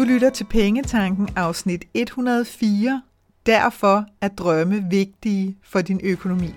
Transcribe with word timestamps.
Du 0.00 0.04
lytter 0.04 0.30
til 0.30 0.44
Pengetanken 0.44 1.28
afsnit 1.36 1.84
104. 1.94 3.02
Derfor 3.46 4.06
er 4.20 4.28
drømme 4.28 4.84
vigtige 4.90 5.58
for 5.62 5.80
din 5.80 6.00
økonomi. 6.04 6.54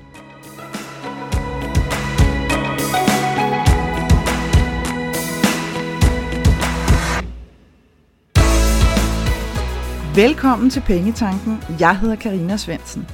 Velkommen 10.16 10.70
til 10.70 10.82
Pengetanken. 10.82 11.58
Jeg 11.80 12.00
hedder 12.00 12.16
Karina 12.16 12.58
Svensen. 12.58 13.08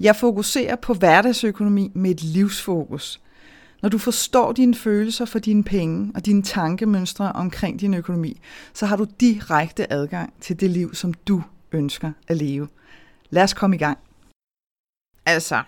Jeg 0.00 0.16
fokuserer 0.16 0.76
på 0.76 0.94
hverdagsøkonomi 0.94 1.92
med 1.94 2.10
et 2.10 2.22
livsfokus. 2.22 3.20
Når 3.82 3.88
du 3.88 3.98
forstår 3.98 4.52
dine 4.52 4.74
følelser 4.74 5.24
for 5.24 5.38
dine 5.38 5.64
penge 5.64 6.12
og 6.14 6.26
dine 6.26 6.42
tankemønstre 6.42 7.32
omkring 7.32 7.80
din 7.80 7.94
økonomi, 7.94 8.40
så 8.72 8.86
har 8.86 8.96
du 8.96 9.06
direkte 9.20 9.92
adgang 9.92 10.32
til 10.40 10.60
det 10.60 10.70
liv, 10.70 10.94
som 10.94 11.14
du 11.14 11.42
ønsker 11.72 12.12
at 12.28 12.36
leve. 12.36 12.68
Lad 13.30 13.42
os 13.42 13.54
komme 13.54 13.76
i 13.76 13.78
gang. 13.78 13.98
Altså, 15.26 15.62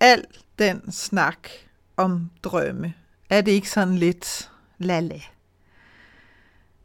al 0.00 0.24
den 0.58 0.92
snak 0.92 1.48
om 1.96 2.30
drømme, 2.42 2.94
er 3.30 3.40
det 3.40 3.52
ikke 3.52 3.70
sådan 3.70 3.94
lidt 3.94 4.50
lala? 4.78 5.20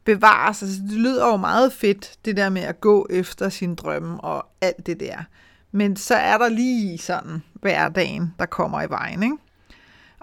Bevares, 0.03 0.63
altså 0.63 0.81
det 0.81 0.91
lyder 0.91 1.27
jo 1.27 1.37
meget 1.37 1.73
fedt, 1.73 2.17
det 2.25 2.37
der 2.37 2.49
med 2.49 2.61
at 2.61 2.81
gå 2.81 3.07
efter 3.09 3.49
sin 3.49 3.75
drømme 3.75 4.21
og 4.21 4.47
alt 4.61 4.85
det 4.85 4.99
der. 4.99 5.23
Men 5.71 5.95
så 5.95 6.15
er 6.15 6.37
der 6.37 6.49
lige 6.49 6.97
sådan 6.97 7.43
hverdagen, 7.53 8.33
der 8.39 8.45
kommer 8.45 8.81
i 8.81 8.89
vejen, 8.89 9.23
ikke? 9.23 9.37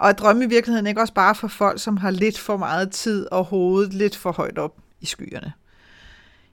Og 0.02 0.08
at 0.08 0.18
drømme 0.18 0.44
i 0.44 0.48
virkeligheden 0.48 0.86
ikke 0.86 1.00
også 1.00 1.14
bare 1.14 1.34
for 1.34 1.48
folk, 1.48 1.80
som 1.80 1.96
har 1.96 2.10
lidt 2.10 2.38
for 2.38 2.56
meget 2.56 2.90
tid 2.90 3.26
og 3.32 3.44
hovedet 3.44 3.94
lidt 3.94 4.16
for 4.16 4.32
højt 4.32 4.58
op 4.58 4.76
i 5.00 5.06
skyerne. 5.06 5.52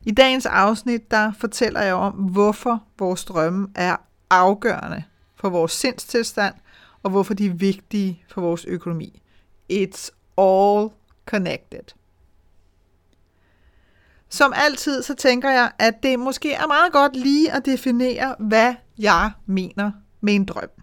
I 0.01 0.11
dagens 0.11 0.45
afsnit, 0.45 1.11
der 1.11 1.31
fortæller 1.39 1.81
jeg 1.81 1.93
om, 1.93 2.13
hvorfor 2.13 2.83
vores 2.99 3.25
drømme 3.25 3.67
er 3.75 3.95
afgørende 4.29 5.03
for 5.35 5.49
vores 5.49 5.71
sindstilstand, 5.71 6.55
og 7.03 7.11
hvorfor 7.11 7.33
de 7.33 7.45
er 7.45 7.53
vigtige 7.53 8.23
for 8.27 8.41
vores 8.41 8.65
økonomi. 8.65 9.21
It's 9.73 10.09
all 10.37 10.89
connected. 11.25 11.93
Som 14.29 14.53
altid, 14.55 15.03
så 15.03 15.13
tænker 15.13 15.49
jeg, 15.49 15.71
at 15.79 16.03
det 16.03 16.19
måske 16.19 16.53
er 16.53 16.67
meget 16.67 16.91
godt 16.91 17.15
lige 17.15 17.51
at 17.51 17.65
definere, 17.65 18.35
hvad 18.39 18.75
jeg 18.97 19.31
mener 19.45 19.91
med 20.21 20.35
en 20.35 20.45
drøm. 20.45 20.78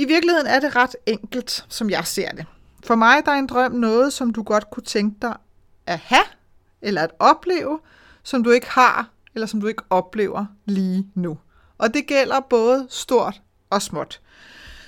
I 0.00 0.04
virkeligheden 0.04 0.46
er 0.46 0.60
det 0.60 0.76
ret 0.76 0.96
enkelt, 1.06 1.64
som 1.68 1.90
jeg 1.90 2.06
ser 2.06 2.30
det. 2.30 2.46
For 2.84 2.94
mig 2.94 3.24
der 3.24 3.32
er 3.32 3.36
en 3.36 3.46
drøm 3.46 3.72
noget, 3.72 4.12
som 4.12 4.32
du 4.32 4.42
godt 4.42 4.70
kunne 4.70 4.82
tænke 4.82 5.16
dig 5.22 5.36
at 5.86 5.98
have, 5.98 6.24
eller 6.82 7.02
at 7.02 7.10
opleve, 7.18 7.80
som 8.22 8.44
du 8.44 8.50
ikke 8.50 8.70
har, 8.70 9.10
eller 9.34 9.46
som 9.46 9.60
du 9.60 9.66
ikke 9.66 9.82
oplever 9.90 10.46
lige 10.64 11.06
nu. 11.14 11.38
Og 11.78 11.94
det 11.94 12.06
gælder 12.06 12.40
både 12.40 12.86
stort 12.90 13.42
og 13.70 13.82
småt. 13.82 14.20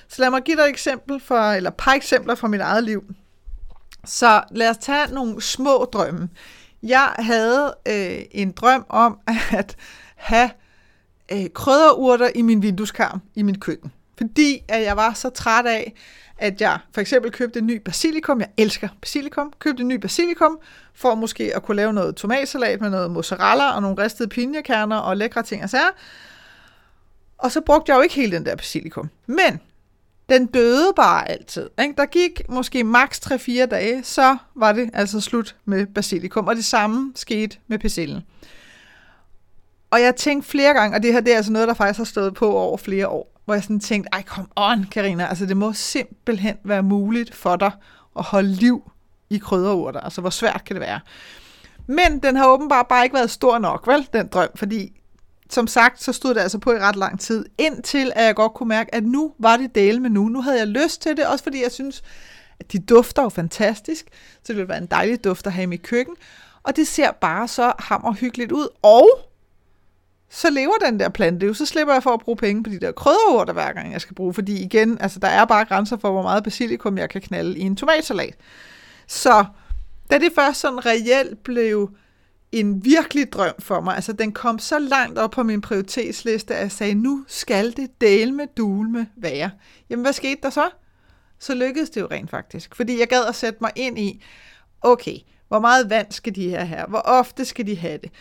Så 0.07 0.21
lad 0.21 0.29
mig 0.29 0.41
give 0.41 0.57
dig 0.57 0.63
et 0.63 0.69
eksempel 0.69 1.19
for, 1.19 1.51
eller 1.51 1.69
et 1.69 1.75
par 1.77 1.93
eksempler 1.93 2.35
fra 2.35 2.47
mit 2.47 2.61
eget 2.61 2.83
liv. 2.83 3.03
Så 4.05 4.43
lad 4.51 4.69
os 4.69 4.77
tage 4.77 5.13
nogle 5.13 5.41
små 5.41 5.89
drømme. 5.93 6.29
Jeg 6.83 7.13
havde 7.19 7.75
øh, 7.87 8.21
en 8.31 8.51
drøm 8.51 8.85
om 8.89 9.19
at 9.59 9.75
have 10.15 10.49
øh, 11.31 11.45
krydderurter 11.53 12.29
i 12.35 12.41
min 12.41 12.61
vindueskarm 12.61 13.21
i 13.35 13.41
mit 13.41 13.59
køkken. 13.59 13.91
Fordi 14.23 14.63
at 14.67 14.83
jeg 14.83 14.97
var 14.97 15.13
så 15.13 15.29
træt 15.29 15.65
af, 15.65 15.93
at 16.37 16.61
jeg 16.61 16.79
for 16.93 17.01
eksempel 17.01 17.31
købte 17.31 17.59
en 17.59 17.67
ny 17.67 17.81
basilikum. 17.85 18.39
Jeg 18.39 18.49
elsker 18.57 18.87
basilikum. 19.01 19.53
Købte 19.59 19.81
en 19.81 19.87
ny 19.87 19.95
basilikum 19.95 20.59
for 20.93 21.15
måske 21.15 21.55
at 21.55 21.63
kunne 21.63 21.75
lave 21.75 21.93
noget 21.93 22.15
tomatsalat 22.15 22.81
med 22.81 22.89
noget 22.89 23.11
mozzarella 23.11 23.75
og 23.75 23.81
nogle 23.81 24.03
ristede 24.03 24.29
pinjekerner 24.29 24.97
og 24.97 25.17
lækre 25.17 25.43
ting 25.43 25.63
og 25.63 25.69
sager. 25.69 25.89
Og 27.37 27.51
så 27.51 27.61
brugte 27.61 27.91
jeg 27.91 27.97
jo 27.97 28.01
ikke 28.01 28.15
hele 28.15 28.35
den 28.35 28.45
der 28.45 28.55
basilikum. 28.55 29.09
Men 29.25 29.59
den 30.29 30.45
døde 30.45 30.93
bare 30.95 31.29
altid. 31.29 31.69
Ikke? 31.81 31.93
Der 31.97 32.05
gik 32.05 32.41
måske 32.49 32.83
maks 32.83 33.19
3-4 33.19 33.65
dage, 33.65 34.03
så 34.03 34.37
var 34.55 34.71
det 34.71 34.89
altså 34.93 35.21
slut 35.21 35.55
med 35.65 35.85
basilikum. 35.85 36.47
Og 36.47 36.55
det 36.55 36.65
samme 36.65 37.13
skete 37.15 37.57
med 37.67 37.79
persillen. 37.79 38.21
Og 39.91 40.01
jeg 40.01 40.15
tænkte 40.15 40.49
flere 40.49 40.73
gange, 40.73 40.97
og 40.97 41.03
det 41.03 41.13
her 41.13 41.21
det 41.21 41.33
er 41.33 41.37
altså 41.37 41.51
noget, 41.51 41.67
der 41.67 41.73
faktisk 41.73 41.97
har 41.97 42.05
stået 42.05 42.33
på 42.33 42.57
over 42.57 42.77
flere 42.77 43.07
år, 43.07 43.32
hvor 43.45 43.53
jeg 43.53 43.63
sådan 43.63 43.79
tænkte, 43.79 44.09
ej 44.13 44.23
kom 44.23 44.51
on, 44.55 44.83
Karina, 44.91 45.27
altså 45.27 45.45
det 45.45 45.57
må 45.57 45.73
simpelthen 45.73 46.57
være 46.63 46.83
muligt 46.83 47.35
for 47.35 47.55
dig 47.55 47.71
at 48.17 48.23
holde 48.23 48.49
liv 48.51 48.91
i 49.29 49.37
krydderurter. 49.37 49.99
Altså 49.99 50.21
hvor 50.21 50.29
svært 50.29 50.63
kan 50.65 50.75
det 50.75 50.81
være? 50.81 50.99
Men 51.87 52.19
den 52.19 52.35
har 52.35 52.47
åbenbart 52.47 52.87
bare 52.87 53.03
ikke 53.03 53.13
været 53.13 53.31
stor 53.31 53.57
nok, 53.57 53.87
vel, 53.87 54.07
den 54.13 54.27
drøm, 54.27 54.49
fordi 54.55 54.99
som 55.49 55.67
sagt, 55.67 56.03
så 56.03 56.13
stod 56.13 56.33
det 56.33 56.41
altså 56.41 56.57
på 56.57 56.71
i 56.71 56.79
ret 56.79 56.95
lang 56.95 57.19
tid, 57.19 57.45
indtil 57.57 58.11
at 58.15 58.25
jeg 58.25 58.35
godt 58.35 58.53
kunne 58.53 58.69
mærke, 58.69 58.95
at 58.95 59.03
nu 59.03 59.33
var 59.39 59.57
det 59.57 59.75
dele 59.75 59.99
med 59.99 60.09
nu. 60.09 60.27
Nu 60.27 60.41
havde 60.41 60.59
jeg 60.59 60.67
lyst 60.67 61.01
til 61.01 61.17
det, 61.17 61.27
også 61.27 61.43
fordi 61.43 61.63
jeg 61.63 61.71
synes, 61.71 62.03
at 62.59 62.71
de 62.71 62.79
dufter 62.79 63.23
jo 63.23 63.29
fantastisk, 63.29 64.05
så 64.33 64.39
det 64.47 64.55
ville 64.55 64.69
være 64.69 64.77
en 64.77 64.85
dejlig 64.85 65.23
duft 65.23 65.47
at 65.47 65.53
have 65.53 65.63
i 65.63 65.65
mit 65.65 65.83
køkken. 65.83 66.15
Og 66.63 66.75
det 66.75 66.87
ser 66.87 67.11
bare 67.11 67.47
så 67.47 67.73
hammerhyggeligt 67.79 68.51
ud. 68.51 68.67
Og 68.81 69.09
så 70.35 70.49
lever 70.49 70.73
den 70.85 70.99
der 70.99 71.09
plante 71.09 71.45
jo. 71.45 71.53
Så 71.53 71.65
slipper 71.65 71.93
jeg 71.93 72.03
for 72.03 72.13
at 72.13 72.19
bruge 72.19 72.37
penge 72.37 72.63
på 72.63 72.69
de 72.69 72.79
der 72.79 72.91
krydderurter, 72.91 73.53
hver 73.53 73.73
gang 73.73 73.91
jeg 73.91 74.01
skal 74.01 74.15
bruge. 74.15 74.33
Fordi 74.33 74.63
igen, 74.63 74.97
altså 75.01 75.19
der 75.19 75.27
er 75.27 75.45
bare 75.45 75.65
grænser 75.65 75.97
for, 75.97 76.11
hvor 76.11 76.21
meget 76.21 76.43
basilikum 76.43 76.97
jeg 76.97 77.09
kan 77.09 77.21
knalde 77.21 77.57
i 77.57 77.61
en 77.61 77.75
tomatsalat. 77.75 78.35
Så 79.07 79.45
da 80.11 80.17
det 80.17 80.31
først 80.35 80.59
sådan 80.59 80.85
reelt 80.85 81.43
blev 81.43 81.91
en 82.51 82.85
virkelig 82.85 83.33
drøm 83.33 83.53
for 83.59 83.81
mig, 83.81 83.95
altså 83.95 84.13
den 84.13 84.31
kom 84.31 84.59
så 84.59 84.79
langt 84.79 85.19
op 85.19 85.31
på 85.31 85.43
min 85.43 85.61
prioritetsliste, 85.61 86.55
at 86.55 86.61
jeg 86.61 86.71
sagde, 86.71 86.93
nu 86.93 87.25
skal 87.27 87.77
det 87.77 88.01
dele 88.01 88.31
med 88.31 88.47
dulme 88.57 89.07
være. 89.15 89.51
Jamen 89.89 90.03
hvad 90.03 90.13
skete 90.13 90.41
der 90.43 90.49
så? 90.49 90.69
Så 91.39 91.55
lykkedes 91.55 91.89
det 91.89 92.01
jo 92.01 92.07
rent 92.11 92.29
faktisk. 92.29 92.75
Fordi 92.75 92.99
jeg 92.99 93.07
gad 93.07 93.25
at 93.25 93.35
sætte 93.35 93.57
mig 93.61 93.71
ind 93.75 93.99
i, 93.99 94.23
okay, 94.81 95.17
hvor 95.47 95.59
meget 95.59 95.89
vand 95.89 96.11
skal 96.11 96.35
de 96.35 96.49
her 96.49 96.63
have? 96.63 96.85
Hvor 96.89 97.01
ofte 97.05 97.45
skal 97.45 97.67
de 97.67 97.77
have 97.77 97.97
det? 97.97 98.11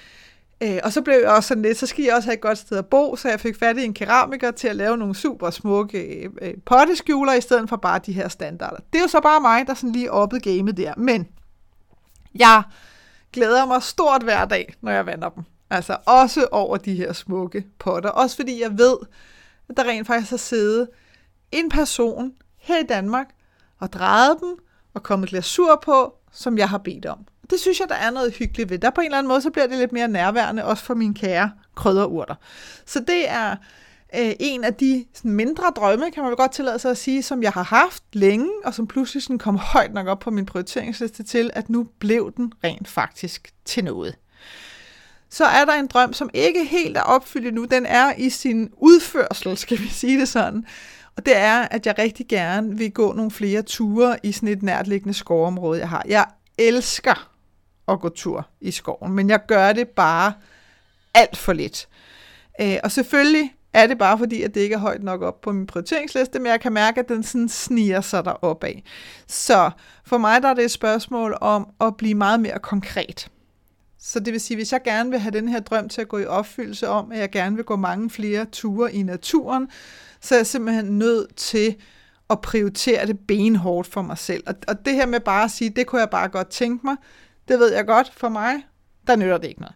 Øh, 0.62 0.81
og 0.84 0.93
så 0.93 1.03
blev 1.03 1.15
jeg 1.15 1.31
også 1.31 1.49
sådan 1.49 1.62
lidt, 1.62 1.78
så 1.78 1.87
skal 1.87 2.05
jeg 2.05 2.15
også 2.15 2.27
have 2.27 2.34
et 2.34 2.41
godt 2.41 2.59
sted 2.59 2.78
at 2.78 2.87
bo, 2.87 3.17
så 3.17 3.28
jeg 3.28 3.41
fik 3.41 3.59
fat 3.59 3.78
i 3.78 3.84
en 3.84 3.95
keramiker 3.95 4.50
til 4.50 4.69
at 4.69 4.77
lave 4.77 4.97
nogle 4.97 5.15
super 5.15 5.50
smukke 5.50 5.99
øh, 5.99 6.31
øh 6.43 6.55
potteskjuler, 6.67 7.33
i 7.33 7.41
stedet 7.41 7.69
for 7.69 7.77
bare 7.77 8.00
de 8.06 8.12
her 8.12 8.28
standarder. 8.28 8.77
Det 8.93 8.99
er 8.99 9.03
jo 9.03 9.09
så 9.09 9.21
bare 9.21 9.41
mig, 9.41 9.67
der 9.67 9.75
sådan 9.75 9.93
lige 9.93 10.12
oppede 10.12 10.41
gamet 10.41 10.77
der. 10.77 10.95
Men 10.97 11.28
jeg 12.34 12.62
glæder 13.33 13.67
mig 13.67 13.83
stort 13.83 14.23
hver 14.23 14.45
dag, 14.45 14.75
når 14.81 14.93
jeg 14.93 15.06
vander 15.06 15.28
dem. 15.28 15.45
Altså 15.71 15.97
også 16.06 16.47
over 16.50 16.77
de 16.77 16.94
her 16.94 17.12
smukke 17.12 17.67
potter. 17.79 18.11
Også 18.11 18.37
fordi 18.37 18.62
jeg 18.62 18.79
ved, 18.79 18.97
at 19.69 19.77
der 19.77 19.84
rent 19.84 20.06
faktisk 20.06 20.31
har 20.31 20.37
siddet 20.37 20.89
en 21.53 21.69
person 21.69 22.33
her 22.56 22.79
i 22.79 22.87
Danmark 22.87 23.27
og 23.79 23.93
drejet 23.93 24.37
dem 24.41 24.56
og 24.94 25.03
kommet 25.03 25.29
glasur 25.29 25.81
på, 25.84 26.15
som 26.33 26.59
jeg 26.59 26.69
har 26.69 26.79
bedt 26.79 27.06
om 27.06 27.27
det 27.50 27.60
synes 27.60 27.80
jeg, 27.80 27.88
der 27.88 27.94
er 27.94 28.10
noget 28.10 28.34
hyggeligt 28.34 28.70
ved. 28.70 28.78
Der 28.78 28.91
på 28.91 29.00
en 29.00 29.04
eller 29.04 29.19
anden 29.19 29.28
måde, 29.28 29.42
så 29.42 29.50
bliver 29.50 29.66
det 29.66 29.78
lidt 29.78 29.92
mere 29.92 30.08
nærværende, 30.08 30.64
også 30.64 30.84
for 30.84 30.94
mine 30.94 31.14
kære 31.14 31.50
krydderurter. 31.75 32.34
Så 32.86 33.00
det 33.00 33.28
er 33.28 33.50
øh, 34.14 34.32
en 34.41 34.64
af 34.64 34.75
de 34.75 35.04
sådan, 35.14 35.30
mindre 35.30 35.64
drømme, 35.76 36.10
kan 36.10 36.22
man 36.22 36.31
vel 36.31 36.36
godt 36.36 36.52
tillade 36.52 36.78
sig 36.78 36.91
at 36.91 36.98
sige, 36.98 37.22
som 37.22 37.42
jeg 37.42 37.52
har 37.52 37.62
haft 37.62 38.02
længe, 38.12 38.50
og 38.64 38.75
som 38.75 38.86
pludselig 38.86 39.22
sådan, 39.22 39.38
kom 39.38 39.56
højt 39.56 39.92
nok 39.92 40.06
op 40.06 40.19
på 40.19 40.31
min 40.31 40.47
prioriteringsliste 40.47 41.22
til, 41.22 41.50
at 41.54 41.70
nu 41.70 41.86
blev 41.98 42.32
den 42.36 42.52
rent 42.64 42.88
faktisk 42.88 43.52
til 43.64 43.84
noget. 43.84 44.16
Så 45.31 45.44
er 45.44 45.64
der 45.64 45.72
en 45.72 45.86
drøm, 45.86 46.12
som 46.12 46.31
ikke 46.34 46.64
helt 46.64 46.97
er 46.97 47.02
opfyldt 47.02 47.47
endnu. 47.47 47.64
Den 47.64 47.86
er 47.86 48.12
i 48.19 48.31
sin 48.31 48.70
udførsel, 48.76 49.56
skal 49.56 49.78
vi 49.78 49.88
sige 49.88 50.20
det 50.20 50.28
sådan. 50.28 50.66
Og 51.16 51.26
det 51.26 51.36
er, 51.36 51.58
at 51.60 51.86
jeg 51.86 51.94
rigtig 51.98 52.28
gerne 52.28 52.78
vil 52.78 52.92
gå 52.92 53.12
nogle 53.12 53.31
flere 53.31 53.62
ture 53.62 54.16
i 54.22 54.32
sådan 54.32 54.48
et 54.48 54.62
nærtliggende 54.62 55.14
skovområde, 55.14 55.81
jeg 55.81 55.88
har. 55.88 56.04
Jeg 56.08 56.26
elsker 56.58 57.31
at 57.88 58.00
gå 58.00 58.08
tur 58.08 58.49
i 58.61 58.70
skoven, 58.70 59.12
men 59.12 59.31
jeg 59.31 59.40
gør 59.46 59.73
det 59.73 59.88
bare 59.88 60.32
alt 61.14 61.37
for 61.37 61.52
lidt. 61.52 61.88
Øh, 62.61 62.76
og 62.84 62.90
selvfølgelig 62.90 63.55
er 63.73 63.87
det 63.87 63.99
bare 63.99 64.19
fordi, 64.19 64.43
at 64.43 64.55
det 64.55 64.61
ikke 64.61 64.75
er 64.75 64.79
højt 64.79 65.02
nok 65.02 65.23
op 65.23 65.40
på 65.40 65.52
min 65.52 65.67
prioriteringsliste, 65.67 66.38
men 66.38 66.46
jeg 66.46 66.61
kan 66.61 66.73
mærke, 66.73 67.00
at 67.00 67.08
den 67.08 67.23
sådan 67.23 67.49
sniger 67.49 68.00
sig 68.00 68.25
derop 68.25 68.64
af. 68.64 68.84
Så 69.26 69.70
for 70.05 70.19
mig 70.19 70.43
der 70.43 70.49
er 70.49 70.55
det 70.55 70.64
et 70.64 70.70
spørgsmål 70.70 71.38
om 71.40 71.69
at 71.81 71.96
blive 71.96 72.14
meget 72.14 72.40
mere 72.40 72.58
konkret. 72.58 73.31
Så 73.99 74.20
det 74.20 74.32
vil 74.32 74.40
sige, 74.40 74.56
hvis 74.56 74.73
jeg 74.73 74.82
gerne 74.82 75.11
vil 75.11 75.19
have 75.19 75.32
den 75.32 75.49
her 75.49 75.61
drøm 75.61 75.88
til 75.88 76.00
at 76.00 76.08
gå 76.08 76.19
i 76.19 76.26
opfyldelse 76.26 76.88
om, 76.88 77.12
at 77.12 77.19
jeg 77.19 77.31
gerne 77.31 77.56
vil 77.56 77.64
gå 77.64 77.76
mange 77.76 78.11
flere 78.11 78.44
ture 78.44 78.93
i 78.93 79.02
naturen, 79.02 79.69
så 80.20 80.34
er 80.34 80.38
jeg 80.38 80.46
simpelthen 80.46 80.99
nødt 80.99 81.37
til 81.37 81.76
at 82.31 82.40
prioritere 82.40 83.06
det 83.06 83.19
benhårdt 83.19 83.88
for 83.88 84.02
mig 84.02 84.19
selv. 84.19 84.43
Og, 84.46 84.55
og 84.69 84.84
det 84.84 84.94
her 84.94 85.06
med 85.06 85.20
bare 85.20 85.44
at 85.44 85.50
sige, 85.50 85.70
det 85.70 85.87
kunne 85.87 86.00
jeg 86.00 86.11
bare 86.11 86.29
godt 86.29 86.49
tænke 86.49 86.87
mig, 86.87 86.96
det 87.49 87.59
ved 87.59 87.73
jeg 87.73 87.87
godt, 87.87 88.12
for 88.17 88.29
mig, 88.29 88.55
der 89.06 89.17
nytter 89.17 89.39
det 89.39 89.49
ikke 89.49 89.61
noget. 89.61 89.75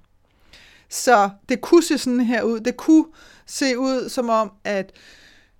Så 0.89 1.31
det 1.49 1.61
kunne 1.61 1.83
se 1.83 1.99
sådan 1.99 2.21
her 2.21 2.43
ud. 2.43 2.61
Det 2.61 2.77
kunne 2.77 3.05
se 3.47 3.79
ud 3.79 4.09
som 4.09 4.29
om, 4.29 4.53
at 4.65 4.93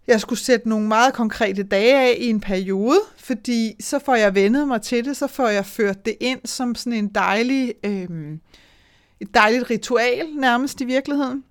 jeg 0.07 0.21
skulle 0.21 0.39
sætte 0.39 0.69
nogle 0.69 0.89
meget 0.89 1.15
konkrete 1.15 1.63
dage 1.63 1.95
af 1.95 2.17
i 2.19 2.27
en 2.27 2.41
periode, 2.41 3.01
fordi 3.17 3.77
så 3.81 3.99
får 3.99 4.15
jeg 4.15 4.35
vendet 4.35 4.69
mig 4.69 4.83
til 4.83 5.05
det, 5.05 5.17
så 5.17 5.27
får 5.27 5.49
jeg 5.49 5.67
ført 5.67 6.05
det 6.05 6.17
ind 6.21 6.41
som 6.45 6.75
sådan 6.75 6.93
en 6.93 7.09
dejlig, 7.09 7.75
øh, 7.85 8.39
et 9.21 9.35
dejligt 9.35 9.71
ritual 9.71 10.27
nærmest 10.35 10.81
i 10.81 10.85
virkeligheden. 10.85 11.45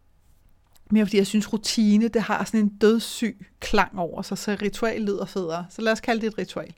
Mere 0.92 1.06
fordi 1.06 1.18
jeg 1.18 1.28
synes, 1.28 1.54
rutine, 1.54 2.08
det 2.08 2.22
har 2.22 2.44
sådan 2.44 2.60
en 2.60 2.78
dødssyg 2.82 3.46
klang 3.60 4.00
over 4.00 4.22
sig, 4.22 4.38
så 4.38 4.58
ritual 4.62 5.02
lyder 5.02 5.26
federe. 5.26 5.66
Så 5.70 5.82
lad 5.82 5.92
os 5.92 6.02
kalde 6.02 6.22
det 6.22 6.28
et 6.28 6.38
ritual. 6.38 6.74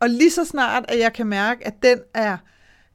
Og 0.00 0.10
lige 0.10 0.30
så 0.30 0.44
snart, 0.44 0.84
at 0.88 0.98
jeg 0.98 1.12
kan 1.12 1.26
mærke, 1.26 1.66
at 1.66 1.82
den 1.82 1.98
er, 2.14 2.36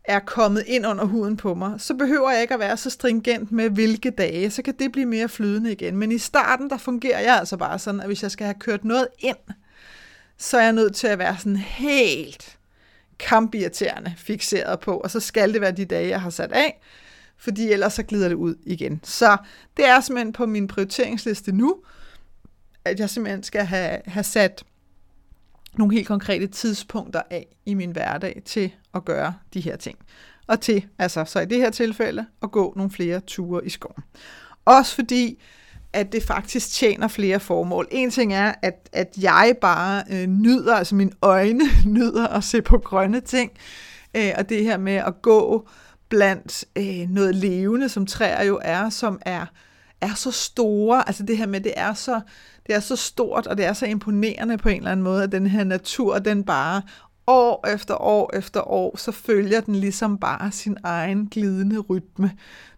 er 0.08 0.20
kommet 0.20 0.64
ind 0.68 0.88
under 0.88 1.06
huden 1.06 1.38
på 1.38 1.54
mig, 1.54 1.82
så 1.82 1.94
behøver 1.94 2.32
jeg 2.32 2.42
ikke 2.42 2.54
at 2.54 2.60
være 2.60 2.78
så 2.78 2.90
stringent 2.90 3.52
med, 3.52 3.70
hvilke 3.70 4.10
dage. 4.10 4.52
Så 4.52 4.62
kan 4.62 4.74
det 4.80 4.92
blive 4.92 5.06
mere 5.06 5.30
flydende 5.30 5.72
igen. 5.72 5.98
Men 5.98 6.12
i 6.12 6.18
starten, 6.18 6.70
der 6.70 6.78
fungerer 6.78 7.20
jeg 7.20 7.40
altså 7.40 7.58
bare 7.58 7.80
sådan, 7.80 8.02
at 8.02 8.08
hvis 8.08 8.24
jeg 8.24 8.32
skal 8.32 8.46
have 8.46 8.60
kørt 8.60 8.86
noget 8.86 9.08
ind, 9.20 9.38
så 10.38 10.58
er 10.58 10.64
jeg 10.64 10.74
nødt 10.74 10.96
til 10.96 11.08
at 11.08 11.20
være 11.20 11.38
sådan 11.38 11.56
helt 11.58 12.58
kampirriterende 13.20 14.14
fixeret 14.18 14.80
på, 14.80 14.98
og 14.98 15.12
så 15.12 15.20
skal 15.20 15.54
det 15.54 15.62
være 15.62 15.72
de 15.72 15.86
dage, 15.86 16.10
jeg 16.10 16.22
har 16.22 16.30
sat 16.30 16.52
af, 16.52 16.82
fordi 17.38 17.72
ellers 17.72 17.94
så 17.94 18.04
glider 18.04 18.28
det 18.28 18.36
ud 18.36 18.56
igen. 18.64 19.00
Så 19.04 19.38
det 19.78 19.88
er 19.88 20.00
simpelthen 20.00 20.34
på 20.34 20.46
min 20.46 20.68
prioriteringsliste 20.68 21.52
nu, 21.52 21.76
at 22.86 23.00
jeg 23.00 23.10
simpelthen 23.10 23.44
skal 23.44 23.66
have, 23.66 24.00
have 24.06 24.24
sat 24.24 24.64
nogle 25.78 25.94
helt 25.94 26.08
konkrete 26.08 26.48
tidspunkter 26.48 27.22
af 27.30 27.48
i 27.66 27.74
min 27.74 27.92
hverdag 27.92 28.42
til 28.46 28.72
at 28.94 29.06
gøre 29.06 29.34
de 29.54 29.62
her 29.62 29.76
ting. 29.76 29.98
Og 30.48 30.62
til, 30.62 30.86
altså 31.00 31.26
så 31.26 31.40
i 31.40 31.46
det 31.46 31.58
her 31.58 31.70
tilfælde, 31.70 32.26
at 32.44 32.52
gå 32.52 32.74
nogle 32.76 32.92
flere 32.92 33.20
ture 33.20 33.66
i 33.66 33.70
skoven. 33.70 34.04
Også 34.66 34.96
fordi, 34.96 35.42
at 35.94 36.12
det 36.12 36.24
faktisk 36.24 36.72
tjener 36.72 37.08
flere 37.08 37.40
formål. 37.40 37.88
En 37.92 38.12
ting 38.12 38.34
er, 38.34 38.54
at, 38.62 38.90
at 38.94 39.14
jeg 39.22 39.56
bare 39.62 40.04
øh, 40.12 40.28
nyder, 40.28 40.76
altså 40.76 40.96
mine 40.96 41.12
øjne 41.22 41.64
nyder 41.86 42.28
at 42.28 42.44
se 42.44 42.62
på 42.62 42.78
grønne 42.78 43.20
ting, 43.20 43.52
øh, 44.18 44.32
og 44.38 44.50
det 44.50 44.64
her 44.64 44.78
med 44.78 44.94
at 44.96 45.22
gå 45.22 45.68
blandt 46.10 46.66
øh, 46.76 47.10
noget 47.10 47.36
levende, 47.36 47.90
som 47.90 48.06
træer 48.06 48.44
jo 48.44 48.60
er, 48.64 48.90
som 48.90 49.20
er, 49.22 49.46
er 50.06 50.14
så 50.16 50.32
store, 50.32 51.08
altså 51.08 51.24
det 51.24 51.38
her 51.38 51.48
med, 51.48 51.62
det 51.62 51.74
er 51.76 51.94
så, 51.94 52.22
det 52.68 52.76
er 52.76 52.80
så 52.80 52.96
stort, 52.96 53.48
og 53.48 53.58
det 53.58 53.66
er 53.66 53.74
så 53.74 53.86
imponerende 53.86 54.58
på 54.58 54.70
en 54.70 54.78
eller 54.78 54.92
anden 54.92 55.04
måde, 55.04 55.24
at 55.24 55.32
den 55.32 55.48
her 55.48 55.64
natur, 55.64 56.20
den 56.20 56.44
bare 56.44 56.82
år 57.28 57.68
efter 57.68 58.02
år 58.02 58.32
efter 58.34 58.72
år, 58.72 58.98
så 58.98 59.12
følger 59.12 59.62
den 59.62 59.76
ligesom 59.76 60.18
bare 60.18 60.52
sin 60.52 60.78
egen 60.84 61.28
glidende 61.28 61.80
rytme. 61.80 62.32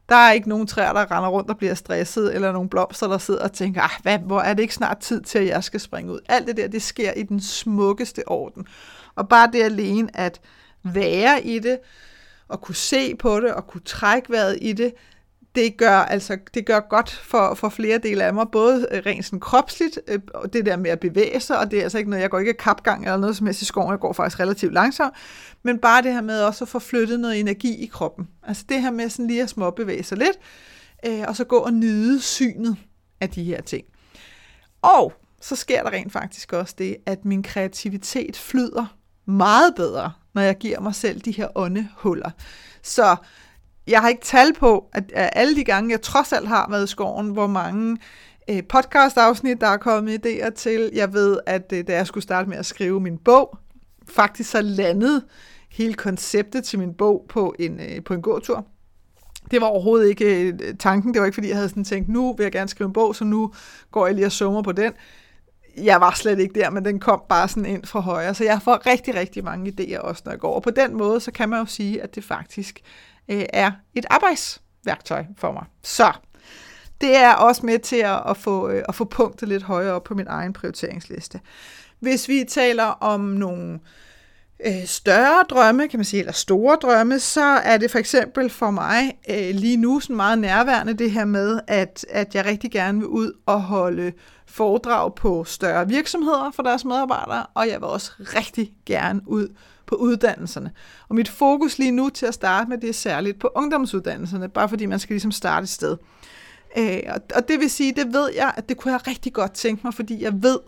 Der 0.09 0.15
er 0.15 0.31
ikke 0.31 0.50
nogen 0.50 0.68
træer, 0.68 0.94
der 0.94 1.12
render 1.12 1.29
rundt 1.29 1.50
og 1.50 1.57
bliver 1.57 1.74
stresset, 1.74 2.35
eller 2.35 2.51
nogen 2.51 2.69
blomster, 2.69 3.07
der 3.07 3.18
sidder 3.18 3.44
og 3.44 3.53
tænker, 3.53 3.81
ah, 3.81 4.01
hvad, 4.01 4.19
hvor 4.19 4.41
er 4.41 4.53
det 4.53 4.62
ikke 4.62 4.74
snart 4.74 4.97
tid 4.97 5.21
til, 5.21 5.39
at 5.39 5.47
jeg 5.47 5.63
skal 5.63 5.79
springe 5.79 6.13
ud. 6.13 6.19
Alt 6.29 6.47
det 6.47 6.57
der, 6.57 6.68
det 6.68 6.81
sker 6.81 7.12
i 7.12 7.24
den 7.24 7.41
smukkeste 7.41 8.27
orden. 8.27 8.65
Og 9.15 9.29
bare 9.29 9.50
det 9.53 9.63
alene 9.63 10.18
at 10.18 10.41
være 10.83 11.44
i 11.44 11.59
det, 11.59 11.79
og 12.47 12.62
kunne 12.62 12.75
se 12.75 13.15
på 13.15 13.39
det, 13.39 13.53
og 13.53 13.68
kunne 13.68 13.81
trække 13.81 14.31
vejret 14.31 14.57
i 14.62 14.74
det, 14.74 14.94
det 15.56 15.78
gør, 15.78 16.00
altså, 16.00 16.38
det 16.54 16.66
gør 16.66 16.80
godt 16.80 17.10
for, 17.12 17.54
for 17.54 17.70
flere 17.70 17.98
dele 17.98 18.24
af 18.24 18.34
mig, 18.34 18.46
både 18.52 18.88
øh, 18.92 19.02
rent 19.06 19.26
sådan 19.26 19.40
kropsligt, 19.40 20.00
øh, 20.08 20.20
det 20.54 20.66
der 20.66 20.78
med 20.78 20.92
at 20.92 21.00
bevæge 21.00 21.40
sig, 21.40 21.60
og 21.60 21.72
det 21.72 21.80
er 21.80 21.84
altså 21.84 21.98
ikke 21.98 22.10
noget, 22.10 22.22
jeg 22.22 22.30
går 22.30 22.40
ikke 22.40 22.54
kapgang 22.54 23.04
eller 23.04 23.18
noget 23.18 23.38
som 23.38 23.46
helst 23.46 23.62
i 23.62 23.66
skoven, 23.66 23.92
jeg 23.92 24.00
går 24.00 24.14
faktisk 24.14 24.40
relativt 24.40 24.74
langsomt, 24.74 25.14
men 25.64 25.80
bare 25.80 26.02
det 26.02 26.14
her 26.14 26.22
med 26.22 26.42
også 26.42 26.64
at 26.64 26.68
få 26.68 26.80
flyttet 26.80 27.20
noget 27.20 27.40
energi 27.40 27.84
i 27.84 27.86
kroppen. 27.86 28.28
Altså 28.44 28.64
det 28.70 28.82
her 28.82 28.92
med 28.92 29.10
sådan 29.10 29.28
lige 29.28 29.44
at 29.44 29.50
småbevæge 29.50 30.04
sig 30.04 30.18
lidt, 30.18 30.38
øh, 31.06 31.24
og 31.28 31.36
så 31.36 31.44
gå 31.44 31.58
og 31.58 31.74
nyde 31.74 32.22
synet 32.22 32.78
af 33.22 33.30
de 33.30 33.44
her 33.44 33.62
ting. 33.62 33.86
Og 34.82 35.14
så 35.42 35.56
sker 35.56 35.84
der 35.84 35.90
rent 35.90 36.14
faktisk 36.14 36.54
også 36.54 36.76
det, 36.78 36.98
at 37.06 37.26
min 37.26 37.44
kreativitet 37.44 38.38
flyder 38.38 38.98
meget 39.26 39.76
bedre, 39.76 40.12
når 40.34 40.42
jeg 40.42 40.58
giver 40.58 40.80
mig 40.80 40.96
selv 40.96 41.22
de 41.22 41.32
her 41.32 41.48
åndehuller. 41.56 42.32
Så 42.82 43.16
jeg 43.88 44.01
har 44.01 44.10
ikke 44.10 44.22
tal 44.22 44.54
på, 44.54 44.86
at, 44.94 45.12
at 45.13 45.30
alle 45.34 45.56
de 45.56 45.63
gange, 45.63 45.92
jeg 45.92 46.01
trods 46.01 46.34
alt 46.34 46.48
har 46.48 46.68
været 46.69 46.84
i 46.84 46.88
skoven, 46.88 47.30
hvor 47.30 47.48
mange 47.48 47.98
øh, 48.50 48.63
podcast-afsnit, 48.63 49.62
der 49.62 49.68
er 49.68 49.78
kommet 49.78 50.25
idéer 50.25 50.50
til. 50.50 50.89
Jeg 50.94 51.13
ved, 51.13 51.39
at 51.45 51.74
øh, 51.74 51.88
da 51.88 51.95
jeg 51.95 52.07
skulle 52.07 52.24
starte 52.24 52.50
med 52.50 52.57
at 52.57 52.66
skrive 52.66 53.00
min 53.00 53.18
bog, 53.18 53.57
faktisk 54.10 54.51
så 54.51 54.62
landede 54.62 55.25
hele 55.72 55.94
konceptet 55.94 56.63
til 56.63 56.80
min 56.80 56.94
bog 56.94 57.25
på 57.30 57.56
en, 57.60 57.80
øh, 57.80 58.04
på 58.04 58.13
en 58.13 58.22
gåtur. 58.22 58.66
Det 59.51 59.62
var 59.62 59.68
overhovedet 59.68 60.10
ikke 60.10 60.48
øh, 60.48 60.54
tanken. 60.80 61.13
Det 61.13 61.19
var 61.19 61.25
ikke, 61.25 61.36
fordi 61.36 61.48
jeg 61.48 61.56
havde 61.56 61.69
sådan 61.69 61.84
tænkt, 61.84 62.10
nu 62.10 62.34
vil 62.38 62.44
jeg 62.44 62.51
gerne 62.51 62.69
skrive 62.69 62.88
en 62.88 62.94
bog, 62.94 63.16
så 63.16 63.24
nu 63.24 63.54
går 63.92 64.06
jeg 64.06 64.16
lige 64.16 64.25
og 64.25 64.31
summer 64.31 64.62
på 64.62 64.72
den. 64.72 64.94
Jeg 65.78 66.01
var 66.01 66.13
slet 66.16 66.39
ikke 66.39 66.60
der, 66.60 66.69
men 66.69 66.86
den 66.86 67.00
kom 67.00 67.22
bare 67.30 67.48
sådan 67.48 67.66
ind 67.66 67.86
fra 67.86 68.00
højre. 68.00 68.34
Så 68.34 68.44
jeg 68.44 68.62
får 68.62 68.86
rigtig, 68.86 69.16
rigtig 69.16 69.44
mange 69.44 69.72
idéer 69.72 70.00
også, 70.00 70.22
når 70.25 70.31
jeg 70.31 70.39
går. 70.39 70.56
Og 70.56 70.63
på 70.63 70.69
den 70.69 70.98
måde, 70.98 71.19
så 71.19 71.31
kan 71.31 71.50
man 71.50 71.60
jo 71.60 71.66
sige, 71.66 72.01
at 72.01 72.16
det 72.16 72.24
faktisk 72.24 72.80
øh, 73.29 73.45
er 73.53 73.71
et 73.95 74.06
arbejdsværktøj 74.09 75.25
for 75.38 75.51
mig. 75.51 75.65
Så 75.83 76.13
det 77.01 77.15
er 77.15 77.33
også 77.33 77.65
med 77.65 77.79
til 77.79 77.95
at, 77.95 78.21
at, 78.29 78.38
få, 78.38 78.69
øh, 78.69 78.83
at 78.89 78.95
få 78.95 79.06
punktet 79.06 79.50
lidt 79.50 79.63
højere 79.63 79.94
op 79.94 80.03
på 80.03 80.13
min 80.13 80.27
egen 80.27 80.53
prioriteringsliste. 80.53 81.39
Hvis 82.00 82.29
vi 82.29 82.45
taler 82.47 82.83
om 82.83 83.19
nogle 83.19 83.74
øh, 83.74 83.79
Øh, 84.65 84.86
større 84.86 85.44
drømme, 85.50 85.88
kan 85.88 86.00
man 86.00 86.06
sige, 86.06 86.19
eller 86.19 86.33
store 86.33 86.77
drømme, 86.81 87.19
så 87.19 87.42
er 87.44 87.77
det 87.77 87.92
for 87.92 88.00
eksempel 88.00 88.50
for 88.50 88.71
mig 88.71 89.18
øh, 89.30 89.56
lige 89.56 89.77
nu 89.77 90.00
sådan 90.00 90.15
meget 90.15 90.39
nærværende 90.39 90.94
det 90.94 91.12
her 91.12 91.25
med, 91.25 91.59
at, 91.68 92.06
at 92.09 92.36
jeg 92.36 92.45
rigtig 92.45 92.71
gerne 92.71 93.00
vil 93.00 93.07
ud 93.07 93.33
og 93.45 93.62
holde 93.62 94.13
foredrag 94.45 95.15
på 95.15 95.44
større 95.44 95.88
virksomheder 95.88 96.51
for 96.56 96.63
deres 96.63 96.86
medarbejdere, 96.86 97.45
og 97.54 97.68
jeg 97.68 97.81
vil 97.81 97.88
også 97.88 98.12
rigtig 98.19 98.74
gerne 98.86 99.21
ud 99.25 99.48
på 99.86 99.95
uddannelserne. 99.95 100.71
Og 101.10 101.15
mit 101.15 101.30
fokus 101.30 101.77
lige 101.77 101.92
nu 101.92 102.10
til 102.10 102.25
at 102.25 102.33
starte 102.33 102.69
med, 102.69 102.77
det 102.77 102.89
er 102.89 102.94
særligt 102.94 103.39
på 103.39 103.50
ungdomsuddannelserne, 103.56 104.50
bare 104.50 104.69
fordi 104.69 104.86
man 104.86 105.00
skal 105.00 105.13
ligesom 105.13 105.31
starte 105.31 105.63
et 105.63 105.69
sted. 105.69 105.98
Øh, 106.77 107.00
og 107.36 107.48
det 107.48 107.60
vil 107.60 107.69
sige, 107.69 107.94
det 107.95 108.13
ved 108.13 108.30
jeg, 108.36 108.53
at 108.57 108.69
det 108.69 108.77
kunne 108.77 108.92
jeg 108.92 109.07
rigtig 109.07 109.33
godt 109.33 109.51
tænke 109.51 109.81
mig, 109.83 109.94
fordi 109.94 110.24
jeg 110.24 110.44
ved, 110.44 110.60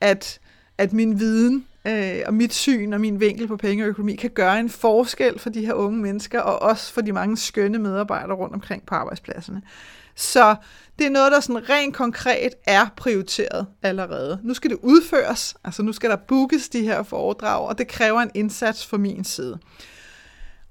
at, 0.00 0.38
at 0.78 0.92
min 0.92 1.18
viden 1.18 1.66
øh, 1.86 2.22
og 2.26 2.34
mit 2.34 2.54
syn 2.54 2.92
og 2.92 3.00
min 3.00 3.20
vinkel 3.20 3.48
på 3.48 3.56
penge 3.56 3.84
og 3.84 3.88
økonomi 3.88 4.16
kan 4.16 4.30
gøre 4.30 4.60
en 4.60 4.70
forskel 4.70 5.38
for 5.38 5.50
de 5.50 5.66
her 5.66 5.72
unge 5.72 5.98
mennesker, 5.98 6.40
og 6.40 6.62
også 6.62 6.92
for 6.92 7.00
de 7.00 7.12
mange 7.12 7.36
skønne 7.36 7.78
medarbejdere 7.78 8.36
rundt 8.36 8.54
omkring 8.54 8.86
på 8.86 8.94
arbejdspladserne. 8.94 9.62
Så 10.14 10.56
det 10.98 11.06
er 11.06 11.10
noget, 11.10 11.32
der 11.32 11.40
sådan 11.40 11.70
rent 11.70 11.94
konkret 11.94 12.54
er 12.64 12.86
prioriteret 12.96 13.66
allerede. 13.82 14.40
Nu 14.42 14.54
skal 14.54 14.70
det 14.70 14.78
udføres, 14.82 15.56
altså 15.64 15.82
nu 15.82 15.92
skal 15.92 16.10
der 16.10 16.16
bookes 16.16 16.68
de 16.68 16.82
her 16.82 17.02
foredrag, 17.02 17.68
og 17.68 17.78
det 17.78 17.88
kræver 17.88 18.20
en 18.20 18.30
indsats 18.34 18.86
fra 18.86 18.96
min 18.96 19.24
side. 19.24 19.58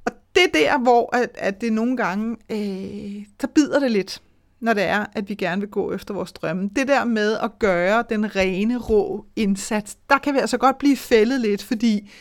Og 0.05 0.11
det 0.35 0.43
er 0.43 0.47
der, 0.53 0.77
hvor 0.77 1.15
at, 1.15 1.29
at 1.35 1.61
det 1.61 1.73
nogle 1.73 1.97
gange, 1.97 2.37
øh, 2.51 3.25
så 3.41 3.47
bider 3.47 3.79
det 3.79 3.91
lidt, 3.91 4.21
når 4.59 4.73
det 4.73 4.83
er, 4.83 5.05
at 5.13 5.29
vi 5.29 5.35
gerne 5.35 5.61
vil 5.61 5.69
gå 5.69 5.93
efter 5.93 6.13
vores 6.13 6.33
drømme. 6.33 6.69
Det 6.75 6.87
der 6.87 7.05
med 7.05 7.37
at 7.37 7.59
gøre 7.59 8.03
den 8.09 8.35
rene, 8.35 8.77
rå 8.77 9.25
indsats, 9.35 9.97
der 10.09 10.17
kan 10.17 10.33
vi 10.33 10.39
altså 10.39 10.57
godt 10.57 10.77
blive 10.77 10.97
fældet 10.97 11.41
lidt, 11.41 11.63
fordi 11.63 12.11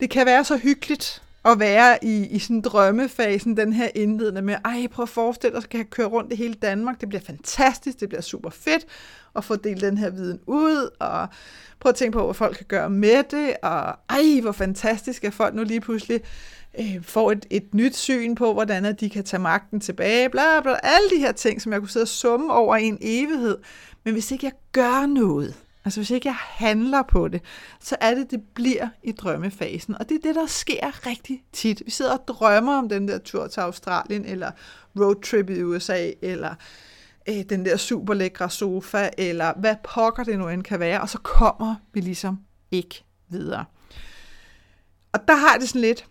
det 0.00 0.10
kan 0.10 0.26
være 0.26 0.44
så 0.44 0.56
hyggeligt 0.56 1.23
at 1.44 1.58
være 1.58 2.04
i, 2.04 2.26
i 2.26 2.38
sådan 2.38 2.60
drømmefasen, 2.60 3.56
den 3.56 3.72
her 3.72 3.88
indledende 3.94 4.42
med, 4.42 4.56
ej, 4.64 4.86
prøv 4.90 5.02
at 5.02 5.08
forestille 5.08 5.56
dig, 5.56 5.64
at 5.64 5.74
jeg 5.74 5.90
køre 5.90 6.06
rundt 6.06 6.32
i 6.32 6.36
hele 6.36 6.54
Danmark, 6.54 7.00
det 7.00 7.08
bliver 7.08 7.22
fantastisk, 7.22 8.00
det 8.00 8.08
bliver 8.08 8.22
super 8.22 8.50
fedt, 8.50 8.86
at 9.36 9.44
få 9.44 9.56
delt 9.56 9.80
den 9.80 9.98
her 9.98 10.10
viden 10.10 10.40
ud, 10.46 10.90
og 10.98 11.28
prøv 11.80 11.90
at 11.90 11.96
tænke 11.96 12.18
på, 12.18 12.24
hvad 12.24 12.34
folk 12.34 12.56
kan 12.56 12.66
gøre 12.68 12.90
med 12.90 13.22
det, 13.30 13.56
og 13.62 13.96
ej, 14.08 14.40
hvor 14.42 14.52
fantastisk, 14.52 15.24
at 15.24 15.34
folk 15.34 15.54
nu 15.54 15.62
lige 15.62 15.80
pludselig 15.80 16.20
øh, 16.78 17.02
får 17.02 17.32
et, 17.32 17.46
et 17.50 17.74
nyt 17.74 17.96
syn 17.96 18.34
på, 18.34 18.52
hvordan 18.52 18.84
at 18.84 19.00
de 19.00 19.10
kan 19.10 19.24
tage 19.24 19.40
magten 19.40 19.80
tilbage, 19.80 20.28
bla 20.28 20.60
bla, 20.60 20.76
alle 20.82 21.10
de 21.10 21.20
her 21.20 21.32
ting, 21.32 21.62
som 21.62 21.72
jeg 21.72 21.80
kunne 21.80 21.90
sidde 21.90 22.04
og 22.04 22.08
summe 22.08 22.52
over 22.52 22.76
i 22.76 22.84
en 22.84 22.98
evighed. 23.00 23.58
Men 24.04 24.14
hvis 24.14 24.30
ikke 24.30 24.46
jeg 24.46 24.52
gør 24.72 25.06
noget, 25.06 25.54
Altså 25.84 26.00
hvis 26.00 26.10
ikke 26.10 26.28
jeg 26.28 26.36
handler 26.38 27.02
på 27.02 27.28
det, 27.28 27.42
så 27.80 27.96
er 28.00 28.14
det, 28.14 28.30
det 28.30 28.42
bliver 28.54 28.88
i 29.02 29.12
drømmefasen. 29.12 29.98
Og 29.98 30.08
det 30.08 30.14
er 30.14 30.20
det, 30.28 30.34
der 30.34 30.46
sker 30.46 31.06
rigtig 31.06 31.44
tit. 31.52 31.82
Vi 31.84 31.90
sidder 31.90 32.12
og 32.18 32.28
drømmer 32.28 32.78
om 32.78 32.88
den 32.88 33.08
der 33.08 33.18
tur 33.18 33.46
til 33.46 33.60
Australien, 33.60 34.24
eller 34.24 34.50
roadtrip 35.00 35.50
i 35.50 35.62
USA, 35.62 36.10
eller 36.22 36.54
øh, 37.28 37.42
den 37.48 37.64
der 37.64 37.76
super 37.76 38.14
lækre 38.14 38.50
sofa, 38.50 39.10
eller 39.18 39.52
hvad 39.60 39.76
pokker 39.84 40.24
det 40.24 40.38
nu 40.38 40.48
end 40.48 40.62
kan 40.62 40.80
være, 40.80 41.00
og 41.00 41.08
så 41.08 41.18
kommer 41.18 41.74
vi 41.92 42.00
ligesom 42.00 42.38
ikke 42.70 43.04
videre. 43.28 43.64
Og 45.12 45.28
der 45.28 45.34
har 45.34 45.58
det 45.58 45.68
sådan 45.68 45.80
lidt, 45.80 46.06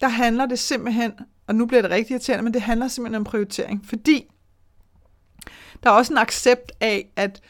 der 0.00 0.08
handler 0.08 0.46
det 0.46 0.58
simpelthen, 0.58 1.12
og 1.46 1.54
nu 1.54 1.66
bliver 1.66 1.82
det 1.82 1.90
rigtig 1.90 2.12
irriterende, 2.14 2.44
men 2.44 2.54
det 2.54 2.62
handler 2.62 2.88
simpelthen 2.88 3.20
om 3.20 3.24
prioritering, 3.24 3.86
fordi 3.86 4.30
der 5.82 5.90
er 5.90 5.94
også 5.94 6.12
en 6.12 6.18
accept 6.18 6.72
af, 6.80 7.12
at 7.16 7.40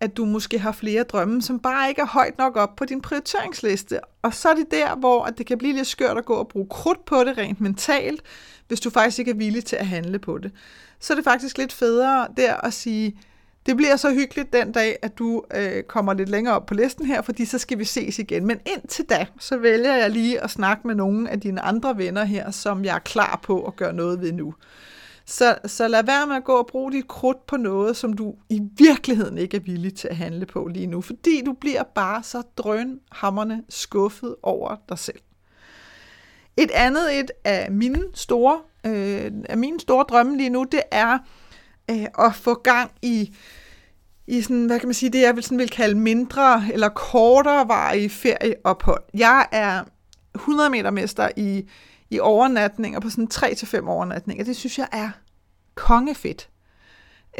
at 0.00 0.16
du 0.16 0.24
måske 0.24 0.58
har 0.58 0.72
flere 0.72 1.02
drømme, 1.02 1.42
som 1.42 1.58
bare 1.58 1.88
ikke 1.88 2.00
er 2.00 2.06
højt 2.06 2.38
nok 2.38 2.56
op 2.56 2.76
på 2.76 2.84
din 2.84 3.00
prioriteringsliste. 3.00 4.00
Og 4.22 4.34
så 4.34 4.48
er 4.48 4.54
det 4.54 4.70
der, 4.70 4.96
hvor 4.96 5.24
at 5.24 5.38
det 5.38 5.46
kan 5.46 5.58
blive 5.58 5.72
lidt 5.76 5.86
skørt 5.86 6.18
at 6.18 6.24
gå 6.24 6.34
og 6.34 6.48
bruge 6.48 6.66
krudt 6.70 7.04
på 7.04 7.24
det 7.24 7.38
rent 7.38 7.60
mentalt, 7.60 8.22
hvis 8.68 8.80
du 8.80 8.90
faktisk 8.90 9.18
ikke 9.18 9.30
er 9.30 9.34
villig 9.34 9.64
til 9.64 9.76
at 9.76 9.86
handle 9.86 10.18
på 10.18 10.38
det. 10.38 10.52
Så 11.00 11.12
er 11.12 11.14
det 11.14 11.24
faktisk 11.24 11.58
lidt 11.58 11.72
federe 11.72 12.28
der 12.36 12.54
at 12.54 12.72
sige, 12.72 13.18
Det 13.66 13.76
bliver 13.76 13.96
så 13.96 14.14
hyggeligt 14.14 14.52
den 14.52 14.72
dag, 14.72 14.96
at 15.02 15.18
du 15.18 15.42
øh, 15.54 15.82
kommer 15.82 16.14
lidt 16.14 16.28
længere 16.28 16.54
op 16.54 16.66
på 16.66 16.74
listen 16.74 17.06
her, 17.06 17.22
fordi 17.22 17.44
så 17.44 17.58
skal 17.58 17.78
vi 17.78 17.84
ses 17.84 18.18
igen. 18.18 18.46
Men 18.46 18.60
indtil 18.66 19.04
da, 19.04 19.26
så 19.40 19.56
vælger 19.56 19.94
jeg 19.94 20.10
lige 20.10 20.40
at 20.44 20.50
snakke 20.50 20.86
med 20.86 20.94
nogle 20.94 21.30
af 21.30 21.40
dine 21.40 21.60
andre 21.60 21.98
venner 21.98 22.24
her, 22.24 22.50
som 22.50 22.84
jeg 22.84 22.94
er 22.94 22.98
klar 22.98 23.40
på 23.42 23.62
at 23.64 23.76
gøre 23.76 23.92
noget 23.92 24.20
ved 24.20 24.32
nu. 24.32 24.54
Så, 25.28 25.58
så 25.66 25.88
lad 25.88 26.04
være 26.04 26.26
med 26.26 26.36
at 26.36 26.44
gå 26.44 26.52
og 26.52 26.66
bruge 26.66 26.92
dit 26.92 27.08
krudt 27.08 27.46
på 27.46 27.56
noget, 27.56 27.96
som 27.96 28.12
du 28.12 28.34
i 28.48 28.60
virkeligheden 28.78 29.38
ikke 29.38 29.56
er 29.56 29.60
villig 29.60 29.94
til 29.94 30.08
at 30.08 30.16
handle 30.16 30.46
på 30.46 30.66
lige 30.66 30.86
nu, 30.86 31.00
fordi 31.00 31.42
du 31.46 31.52
bliver 31.52 31.82
bare 31.82 32.22
så 32.22 32.42
drønhammerne 32.56 33.62
skuffet 33.68 34.36
over 34.42 34.76
dig 34.88 34.98
selv. 34.98 35.20
Et 36.56 36.70
andet 36.70 37.18
et 37.18 37.30
af 37.44 37.72
mine 37.72 38.02
store, 38.14 38.60
øh, 38.86 39.32
af 39.48 39.58
mine 39.58 39.80
store 39.80 40.04
drømme 40.08 40.36
lige 40.36 40.50
nu, 40.50 40.64
det 40.72 40.82
er 40.90 41.18
øh, 41.90 42.06
at 42.18 42.34
få 42.34 42.54
gang 42.54 42.90
i, 43.02 43.34
i 44.26 44.42
sådan, 44.42 44.66
hvad 44.66 44.78
kan 44.78 44.88
man 44.88 44.94
sige, 44.94 45.10
det 45.10 45.20
jeg 45.20 45.36
vil, 45.36 45.44
sådan 45.44 45.58
vil 45.58 45.70
kalde 45.70 45.98
mindre 45.98 46.62
eller 46.72 46.88
kortere 46.88 47.68
varige 47.68 48.10
ferieophold. 48.10 49.02
Jeg 49.14 49.46
er 49.52 49.84
100 50.34 50.70
meter 50.70 50.90
mester 50.90 51.28
i, 51.36 51.68
i 52.10 52.20
overnatninger 52.20 53.00
på 53.00 53.10
sådan 53.10 53.28
3-5 53.34 53.88
overnatninger. 53.88 54.44
Det 54.44 54.56
synes 54.56 54.78
jeg 54.78 54.88
er 54.92 55.10
kongefedt. 55.74 56.48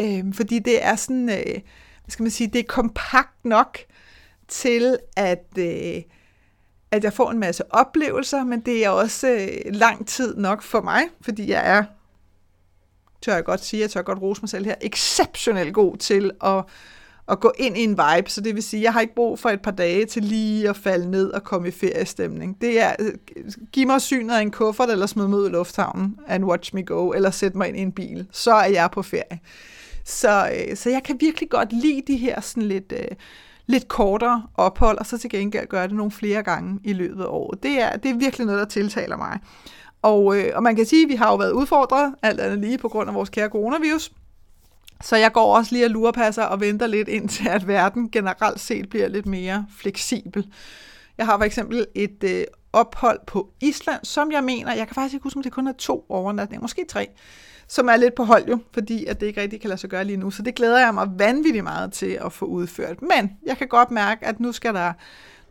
Øh, 0.00 0.34
fordi 0.34 0.58
det 0.58 0.84
er 0.84 0.96
sådan, 0.96 1.28
øh, 1.28 1.44
hvad 1.44 2.10
skal 2.10 2.22
man 2.22 2.30
sige, 2.30 2.50
det 2.52 2.58
er 2.58 2.64
kompakt 2.68 3.44
nok 3.44 3.78
til, 4.48 4.98
at, 5.16 5.44
øh, 5.58 6.02
at 6.90 7.04
jeg 7.04 7.12
får 7.12 7.30
en 7.30 7.38
masse 7.38 7.74
oplevelser, 7.74 8.44
men 8.44 8.60
det 8.60 8.84
er 8.84 8.90
også 8.90 9.28
øh, 9.28 9.72
lang 9.74 10.06
tid 10.06 10.36
nok 10.36 10.62
for 10.62 10.80
mig, 10.80 11.02
fordi 11.20 11.50
jeg 11.50 11.70
er, 11.70 11.84
tør 13.22 13.34
jeg 13.34 13.44
godt 13.44 13.64
sige, 13.64 13.80
jeg 13.80 13.90
tør 13.90 14.02
godt 14.02 14.22
rose 14.22 14.42
mig 14.42 14.48
selv 14.48 14.64
her, 14.64 14.74
exceptionelt 14.80 15.74
god 15.74 15.96
til 15.96 16.30
at, 16.44 16.64
at 17.30 17.40
gå 17.40 17.52
ind 17.58 17.76
i 17.78 17.84
en 17.84 17.90
vibe. 17.90 18.30
Så 18.30 18.40
det 18.40 18.54
vil 18.54 18.62
sige, 18.62 18.82
jeg 18.82 18.92
har 18.92 19.00
ikke 19.00 19.14
brug 19.14 19.38
for 19.38 19.48
et 19.48 19.62
par 19.62 19.70
dage 19.70 20.04
til 20.04 20.24
lige 20.24 20.68
at 20.68 20.76
falde 20.76 21.10
ned 21.10 21.30
og 21.30 21.44
komme 21.44 21.68
i 21.68 21.70
feriestemning. 21.70 22.60
Det 22.60 22.80
er, 22.80 22.92
giv 23.72 23.86
mig 23.86 24.00
synet 24.00 24.34
af 24.34 24.42
en 24.42 24.50
kuffert, 24.50 24.90
eller 24.90 25.06
smid 25.06 25.26
mig 25.26 25.38
ud 25.38 25.48
i 25.48 25.52
lufthavnen, 25.52 26.16
and 26.26 26.44
watch 26.44 26.74
me 26.74 26.82
go, 26.82 27.10
eller 27.10 27.30
sæt 27.30 27.54
mig 27.54 27.68
ind 27.68 27.76
i 27.76 27.80
en 27.80 27.92
bil. 27.92 28.26
Så 28.32 28.52
er 28.52 28.68
jeg 28.68 28.88
på 28.92 29.02
ferie. 29.02 29.38
Så, 30.04 30.50
øh, 30.54 30.76
så 30.76 30.90
jeg 30.90 31.02
kan 31.02 31.16
virkelig 31.20 31.50
godt 31.50 31.72
lide 31.72 32.02
de 32.06 32.16
her 32.16 32.40
sådan 32.40 32.62
lidt... 32.62 32.92
Øh, 32.96 33.16
lidt 33.70 33.88
kortere 33.88 34.42
ophold, 34.54 34.98
og 34.98 35.06
så 35.06 35.18
til 35.18 35.30
gengæld 35.30 35.66
gøre 35.66 35.88
det 35.88 35.96
nogle 35.96 36.10
flere 36.10 36.42
gange 36.42 36.80
i 36.84 36.92
løbet 36.92 37.22
af 37.22 37.28
året. 37.28 37.62
Det 37.62 37.82
er, 37.82 37.96
det 37.96 38.10
er 38.10 38.14
virkelig 38.14 38.46
noget, 38.46 38.60
der 38.60 38.66
tiltaler 38.66 39.16
mig. 39.16 39.38
Og, 40.02 40.36
øh, 40.36 40.52
og 40.54 40.62
man 40.62 40.76
kan 40.76 40.86
sige, 40.86 41.02
at 41.02 41.08
vi 41.08 41.14
har 41.14 41.30
jo 41.30 41.36
været 41.36 41.52
udfordret, 41.52 42.14
alt 42.22 42.40
andet 42.40 42.58
lige 42.58 42.78
på 42.78 42.88
grund 42.88 43.08
af 43.08 43.14
vores 43.14 43.30
kære 43.30 43.48
coronavirus. 43.48 44.12
Så 45.02 45.16
jeg 45.16 45.32
går 45.32 45.56
også 45.56 45.74
lige 45.74 45.84
og 45.84 45.90
lurepasser 45.90 46.42
og 46.42 46.60
venter 46.60 46.86
lidt 46.86 47.08
indtil, 47.08 47.48
at 47.48 47.68
verden 47.68 48.10
generelt 48.10 48.60
set 48.60 48.88
bliver 48.88 49.08
lidt 49.08 49.26
mere 49.26 49.66
fleksibel. 49.76 50.46
Jeg 51.18 51.26
har 51.26 51.36
for 51.38 51.44
eksempel 51.44 51.86
et 51.94 52.24
øh, 52.24 52.44
ophold 52.72 53.20
på 53.26 53.50
Island, 53.60 54.00
som 54.02 54.32
jeg 54.32 54.44
mener, 54.44 54.74
jeg 54.74 54.86
kan 54.86 54.94
faktisk 54.94 55.14
ikke 55.14 55.22
huske, 55.22 55.36
om 55.36 55.42
det 55.42 55.52
kun 55.52 55.66
er 55.66 55.72
to 55.72 56.06
overnatninger, 56.08 56.62
måske 56.62 56.84
tre, 56.88 57.08
som 57.68 57.88
er 57.88 57.96
lidt 57.96 58.14
på 58.14 58.24
hold 58.24 58.48
jo, 58.48 58.58
fordi 58.72 59.04
at 59.04 59.20
det 59.20 59.26
ikke 59.26 59.40
rigtig 59.40 59.60
kan 59.60 59.68
lade 59.68 59.80
sig 59.80 59.90
gøre 59.90 60.04
lige 60.04 60.16
nu. 60.16 60.30
Så 60.30 60.42
det 60.42 60.54
glæder 60.54 60.78
jeg 60.78 60.94
mig 60.94 61.08
vanvittigt 61.16 61.64
meget 61.64 61.92
til 61.92 62.18
at 62.24 62.32
få 62.32 62.44
udført. 62.44 63.02
Men 63.02 63.30
jeg 63.46 63.58
kan 63.58 63.68
godt 63.68 63.90
mærke, 63.90 64.26
at 64.26 64.40
nu 64.40 64.52
skal 64.52 64.74
der, 64.74 64.92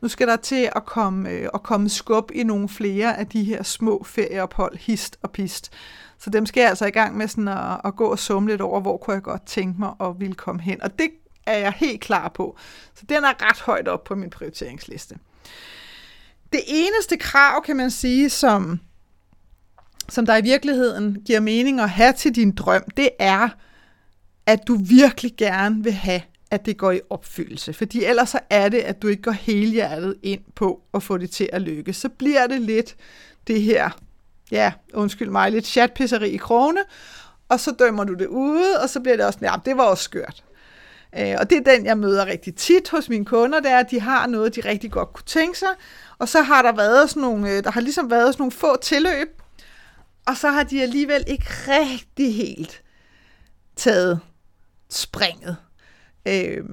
nu 0.01 0.07
skal 0.07 0.27
der 0.27 0.35
til 0.35 0.69
at 0.75 0.85
komme, 0.85 1.29
øh, 1.29 1.49
at 1.53 1.63
komme 1.63 1.89
skub 1.89 2.31
i 2.33 2.43
nogle 2.43 2.69
flere 2.69 3.17
af 3.17 3.27
de 3.27 3.43
her 3.43 3.63
små 3.63 4.03
ferieophold, 4.03 4.77
hist 4.77 5.17
og 5.21 5.31
pist. 5.31 5.71
Så 6.19 6.29
dem 6.29 6.45
skal 6.45 6.61
jeg 6.61 6.69
altså 6.69 6.85
i 6.85 6.91
gang 6.91 7.17
med 7.17 7.27
sådan 7.27 7.47
at, 7.47 7.81
at 7.85 7.95
gå 7.95 8.05
og 8.05 8.19
summe 8.19 8.49
lidt 8.49 8.61
over, 8.61 8.81
hvor 8.81 8.97
kunne 8.97 9.13
jeg 9.13 9.23
godt 9.23 9.45
tænke 9.45 9.79
mig 9.79 9.93
at 10.01 10.19
ville 10.19 10.35
komme 10.35 10.61
hen. 10.61 10.83
Og 10.83 10.99
det 10.99 11.09
er 11.45 11.57
jeg 11.57 11.73
helt 11.77 12.01
klar 12.01 12.29
på. 12.29 12.57
Så 12.95 13.05
den 13.09 13.23
er 13.23 13.49
ret 13.49 13.59
højt 13.59 13.87
op 13.87 14.03
på 14.03 14.15
min 14.15 14.29
prioriteringsliste. 14.29 15.15
Det 16.53 16.61
eneste 16.67 17.17
krav, 17.17 17.63
kan 17.63 17.75
man 17.75 17.91
sige, 17.91 18.29
som, 18.29 18.79
som 20.09 20.25
der 20.25 20.37
i 20.37 20.41
virkeligheden 20.41 21.21
giver 21.25 21.39
mening 21.39 21.79
at 21.79 21.89
have 21.89 22.13
til 22.13 22.35
din 22.35 22.55
drøm, 22.55 22.83
det 22.97 23.09
er, 23.19 23.49
at 24.45 24.59
du 24.67 24.75
virkelig 24.75 25.33
gerne 25.37 25.83
vil 25.83 25.93
have, 25.93 26.21
at 26.51 26.65
det 26.65 26.77
går 26.77 26.91
i 26.91 26.99
opfyldelse. 27.09 27.73
Fordi 27.73 28.03
ellers 28.03 28.29
så 28.29 28.39
er 28.49 28.69
det, 28.69 28.79
at 28.79 29.01
du 29.01 29.07
ikke 29.07 29.21
går 29.21 29.31
helhjertet 29.31 30.15
ind 30.23 30.41
på 30.55 30.81
at 30.93 31.03
få 31.03 31.17
det 31.17 31.29
til 31.29 31.49
at 31.53 31.61
lykkes. 31.61 31.95
Så 31.95 32.09
bliver 32.09 32.47
det 32.47 32.61
lidt 32.61 32.95
det 33.47 33.61
her, 33.61 33.89
ja, 34.51 34.71
undskyld 34.93 35.29
mig, 35.29 35.51
lidt 35.51 35.65
chatpisseri 35.65 36.29
i 36.29 36.37
krone, 36.37 36.79
og 37.49 37.59
så 37.59 37.71
dømmer 37.71 38.03
du 38.03 38.13
det 38.13 38.27
ude, 38.27 38.79
og 38.81 38.89
så 38.89 38.99
bliver 38.99 39.17
det 39.17 39.25
også, 39.25 39.39
ja, 39.41 39.53
det 39.65 39.77
var 39.77 39.83
også 39.83 40.03
skørt. 40.03 40.43
Øh, 41.19 41.35
og 41.39 41.49
det 41.49 41.57
er 41.57 41.75
den, 41.75 41.85
jeg 41.85 41.97
møder 41.97 42.25
rigtig 42.25 42.55
tit 42.55 42.89
hos 42.89 43.09
mine 43.09 43.25
kunder, 43.25 43.59
det 43.59 43.71
er, 43.71 43.79
at 43.79 43.91
de 43.91 44.01
har 44.01 44.27
noget, 44.27 44.55
de 44.55 44.61
rigtig 44.61 44.91
godt 44.91 45.13
kunne 45.13 45.25
tænke 45.25 45.59
sig, 45.59 45.69
og 46.19 46.29
så 46.29 46.41
har 46.41 46.61
der 46.61 46.71
været 46.71 47.09
sådan 47.09 47.21
nogle, 47.21 47.51
øh, 47.51 47.63
der 47.63 47.71
har 47.71 47.81
ligesom 47.81 48.11
været 48.11 48.33
sådan 48.33 48.41
nogle 48.41 48.51
få 48.51 48.77
tilløb, 48.81 49.41
og 50.27 50.37
så 50.37 50.49
har 50.49 50.63
de 50.63 50.81
alligevel 50.81 51.23
ikke 51.27 51.45
rigtig 51.67 52.35
helt 52.35 52.81
taget 53.75 54.19
springet. 54.89 55.57
Øh, 56.27 56.63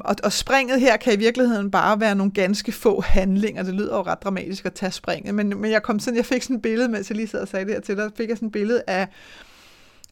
og, 0.00 0.16
og 0.24 0.32
springet 0.32 0.80
her 0.80 0.96
kan 0.96 1.12
i 1.12 1.16
virkeligheden 1.16 1.70
bare 1.70 2.00
være 2.00 2.14
nogle 2.14 2.32
ganske 2.32 2.72
få 2.72 3.00
handlinger. 3.00 3.62
Det 3.62 3.74
lyder 3.74 3.96
jo 3.96 4.02
ret 4.02 4.22
dramatisk 4.22 4.66
at 4.66 4.74
tage 4.74 4.92
springet, 4.92 5.34
men, 5.34 5.60
men 5.60 5.70
jeg 5.70 5.82
kom 5.82 5.98
sådan, 5.98 6.16
jeg 6.16 6.26
fik 6.26 6.42
sådan 6.42 6.56
et 6.56 6.62
billede, 6.62 6.88
mens 6.88 7.10
jeg 7.10 7.16
lige 7.16 7.28
sad 7.28 7.40
og 7.40 7.48
sagde 7.48 7.64
det 7.64 7.74
her 7.74 7.80
til 7.80 7.96
dig, 7.96 8.10
fik 8.16 8.28
jeg 8.28 8.36
sådan 8.36 8.46
et 8.46 8.52
billede 8.52 8.82
af, 8.86 9.08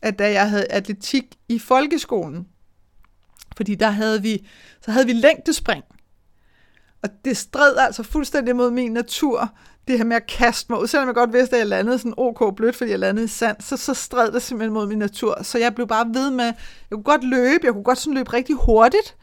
at 0.02 0.18
da 0.18 0.32
jeg 0.32 0.50
havde 0.50 0.66
atletik 0.70 1.24
i 1.48 1.58
folkeskolen, 1.58 2.46
fordi 3.56 3.74
der 3.74 3.90
havde 3.90 4.22
vi, 4.22 4.48
så 4.80 4.90
havde 4.90 5.06
vi 5.06 5.12
længdespring. 5.12 5.84
Og 7.02 7.08
det 7.24 7.36
stred 7.36 7.76
altså 7.76 8.02
fuldstændig 8.02 8.56
mod 8.56 8.70
min 8.70 8.92
natur, 8.92 9.48
det 9.88 9.98
her 9.98 10.04
med 10.04 10.16
at 10.16 10.26
kaste 10.26 10.72
mig 10.72 10.80
ud. 10.80 10.86
Selvom 10.86 11.08
jeg 11.08 11.14
godt 11.14 11.32
vidste, 11.32 11.56
at 11.56 11.60
jeg 11.60 11.66
landede 11.66 11.98
sådan 11.98 12.14
ok 12.16 12.56
blødt, 12.56 12.76
fordi 12.76 12.90
jeg 12.90 12.98
landede 12.98 13.24
i 13.24 13.28
sand, 13.28 13.56
så, 13.60 13.76
så 13.76 13.94
stred 13.94 14.32
det 14.32 14.42
simpelthen 14.42 14.72
mod 14.74 14.86
min 14.86 14.98
natur. 14.98 15.42
Så 15.42 15.58
jeg 15.58 15.74
blev 15.74 15.86
bare 15.86 16.06
ved 16.14 16.30
med, 16.30 16.44
jeg 16.44 16.54
kunne 16.90 17.02
godt 17.02 17.24
løbe, 17.24 17.60
jeg 17.64 17.72
kunne 17.72 17.84
godt 17.84 17.98
sådan 17.98 18.14
løbe 18.14 18.32
rigtig 18.32 18.56
hurtigt 18.56 19.16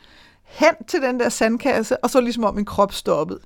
hen 0.44 0.76
til 0.88 1.02
den 1.02 1.20
der 1.20 1.30
sandkasse, 1.30 1.98
og 1.98 2.10
så 2.10 2.22
ligesom 2.22 2.44
om 2.44 2.56
min 2.56 2.66
krop 2.66 2.94
stoppede. 2.94 3.40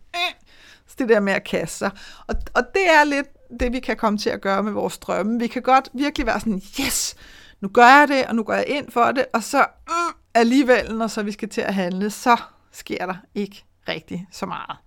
Så 0.87 0.95
det 0.99 1.09
der 1.09 1.19
med 1.19 1.33
at 1.33 1.43
kaste 1.43 1.77
sig. 1.77 1.91
Og, 2.27 2.35
og 2.53 2.63
det 2.73 2.89
er 2.89 3.03
lidt 3.03 3.27
det, 3.59 3.73
vi 3.73 3.79
kan 3.79 3.97
komme 3.97 4.19
til 4.19 4.29
at 4.29 4.41
gøre 4.41 4.63
med 4.63 4.71
vores 4.71 4.97
drømme. 4.97 5.39
Vi 5.39 5.47
kan 5.47 5.61
godt 5.61 5.89
virkelig 5.93 6.27
være 6.27 6.39
sådan, 6.39 6.61
yes, 6.79 7.15
nu 7.61 7.67
gør 7.67 7.99
jeg 7.99 8.07
det, 8.07 8.25
og 8.25 8.35
nu 8.35 8.43
går 8.43 8.53
jeg 8.53 8.67
ind 8.67 8.91
for 8.91 9.11
det, 9.11 9.25
og 9.33 9.43
så 9.43 9.65
mm, 9.87 10.13
alligevel, 10.33 10.95
når 10.95 11.07
så 11.07 11.23
vi 11.23 11.31
skal 11.31 11.49
til 11.49 11.61
at 11.61 11.73
handle, 11.73 12.09
så 12.09 12.37
sker 12.71 13.05
der 13.05 13.15
ikke 13.35 13.65
rigtig 13.87 14.27
så 14.31 14.45
meget. 14.45 14.77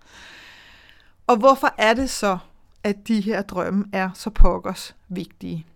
Og 1.27 1.37
hvorfor 1.37 1.75
er 1.77 1.93
det 1.93 2.09
så, 2.09 2.37
at 2.83 3.07
de 3.07 3.21
her 3.21 3.41
drømme 3.41 3.85
er 3.93 4.09
så 4.13 4.29
pokkers 4.29 4.95
vigtige? 5.09 5.67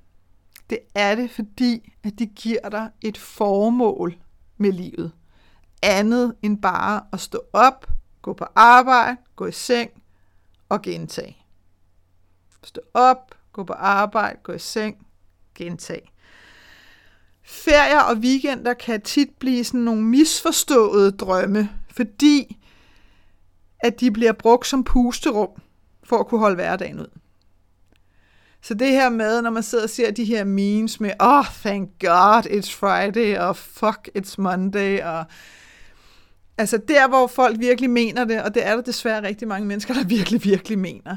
Det 0.70 0.80
er 0.96 1.16
det, 1.16 1.32
fordi 1.32 1.94
at 2.04 2.20
de 2.20 2.26
giver 2.26 2.70
dig 2.70 2.90
et 3.02 3.18
formål 3.18 4.18
med 4.58 4.72
livet. 4.72 5.12
Andet 5.82 6.36
end 6.42 6.62
bare 6.62 7.02
at 7.14 7.20
stå 7.20 7.42
op, 7.54 7.88
gå 8.22 8.34
på 8.34 8.46
arbejde, 8.56 9.18
gå 9.36 9.46
i 9.46 9.52
seng 9.52 9.92
og 10.70 10.82
gentage. 10.82 11.38
Stå 12.64 12.82
op, 12.94 13.36
gå 13.54 13.64
på 13.64 13.74
arbejde, 13.74 14.40
gå 14.44 14.54
i 14.54 14.60
seng, 14.60 15.08
gentage. 15.56 16.12
Ferier 17.44 18.02
og 18.02 18.18
weekender 18.18 18.74
kan 18.74 19.02
tit 19.02 19.30
blive 19.40 19.64
sådan 19.64 19.80
nogle 19.80 20.02
misforståede 20.02 21.12
drømme, 21.12 21.70
fordi 21.92 22.58
at 23.80 24.00
de 24.00 24.12
bliver 24.12 24.32
brugt 24.32 24.68
som 24.68 24.84
pusterum 24.84 25.50
for 26.04 26.18
at 26.18 26.28
kunne 26.28 26.40
holde 26.40 26.56
hverdagen 26.56 27.00
ud. 27.00 27.20
Så 28.62 28.74
det 28.74 28.92
her 28.92 29.10
med, 29.10 29.42
når 29.42 29.50
man 29.50 29.64
sidder 29.64 29.84
og 29.84 29.90
ser 29.90 30.12
de 30.12 30.26
her 30.26 30.44
memes 30.44 31.00
med, 31.00 31.12
oh, 31.20 31.46
thank 31.46 31.90
God, 32.00 32.46
it's 32.46 32.72
Friday, 32.72 33.38
og 33.38 33.58
fuck, 33.58 34.10
it's 34.18 34.36
Monday, 34.38 35.02
og 35.02 35.26
altså 36.58 36.78
der, 36.88 37.08
hvor 37.08 37.28
folk 37.28 37.60
virkelig 37.60 37.90
mener 37.90 38.26
det, 38.26 38.44
og 38.44 38.56
det 38.56 38.68
er 38.68 38.76
der 38.76 38.82
desværre 38.82 39.24
rigtig 39.24 39.48
mange 39.48 39.68
mennesker, 39.68 39.94
der 39.94 40.04
virkelig, 40.18 40.44
virkelig 40.44 40.80
mener, 40.80 41.16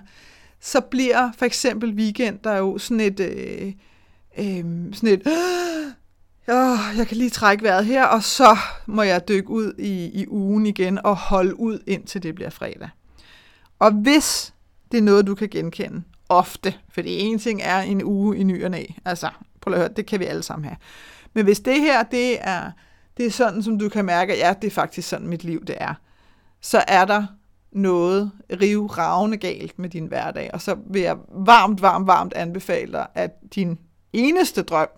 så 0.61 0.81
bliver 0.81 1.31
for 1.39 1.45
eksempel 1.45 1.95
weekend 1.95 2.39
der 2.45 2.57
jo 2.57 2.79
sådan 2.79 3.01
et, 3.01 3.21
øh, 3.21 3.73
øh, 4.39 4.65
sådan 4.93 5.09
et, 5.09 5.23
oh, 6.49 6.99
jeg 6.99 7.07
kan 7.09 7.17
lige 7.17 7.31
trække 7.31 7.65
vejret 7.65 7.87
her, 7.87 8.05
og 8.05 8.23
så 8.23 8.57
må 8.87 9.03
jeg 9.03 9.29
dykke 9.29 9.51
ud 9.51 9.73
i, 9.79 10.21
i 10.23 10.29
ugen 10.29 10.67
igen 10.67 10.99
og 11.07 11.17
holde 11.17 11.61
ud, 11.61 11.79
indtil 11.87 12.23
det 12.23 12.35
bliver 12.35 12.51
fredag. 12.51 12.89
Og 13.79 13.91
hvis 13.93 14.55
det 14.93 14.99
er 14.99 15.03
noget, 15.03 15.27
du 15.27 15.35
kan 15.35 15.49
genkende, 15.49 16.03
ofte, 16.29 16.75
for 16.89 17.03
det 17.03 17.27
ene 17.27 17.39
ting 17.39 17.61
er 17.63 17.79
en 17.79 18.05
uge 18.05 18.39
i 18.39 18.43
ny 18.43 18.65
og 18.65 18.71
næ, 18.71 18.85
altså, 19.05 19.31
prøv 19.61 19.75
at 19.75 19.81
høre, 19.81 19.89
det 19.97 20.07
kan 20.07 20.21
vi 20.21 20.25
alle 20.25 20.43
sammen 20.43 20.65
have. 20.65 20.77
Men 21.35 21.45
hvis 21.45 21.61
det 21.61 21.81
her, 21.81 22.03
det 22.03 22.37
er, 22.41 22.71
det 23.17 23.27
er 23.27 23.31
sådan, 23.31 23.63
som 23.63 23.79
du 23.79 23.89
kan 23.89 24.05
mærke, 24.05 24.37
ja, 24.37 24.55
det 24.63 24.67
er 24.67 24.71
faktisk 24.71 25.09
sådan, 25.09 25.27
mit 25.27 25.45
liv 25.45 25.65
det 25.65 25.77
er, 25.81 25.95
så 26.61 26.85
er 26.89 27.05
der 27.05 27.27
noget 27.73 28.31
rive 28.61 28.87
ravne 28.87 29.37
galt 29.37 29.79
med 29.79 29.89
din 29.89 30.07
hverdag, 30.07 30.51
og 30.53 30.61
så 30.61 30.77
vil 30.87 31.03
jeg 31.03 31.17
varmt, 31.29 31.83
varmt, 31.83 32.07
varmt 32.07 32.33
anbefale 32.33 32.93
dig, 32.93 33.07
at 33.15 33.31
din 33.55 33.79
eneste 34.13 34.63
drøm 34.63 34.89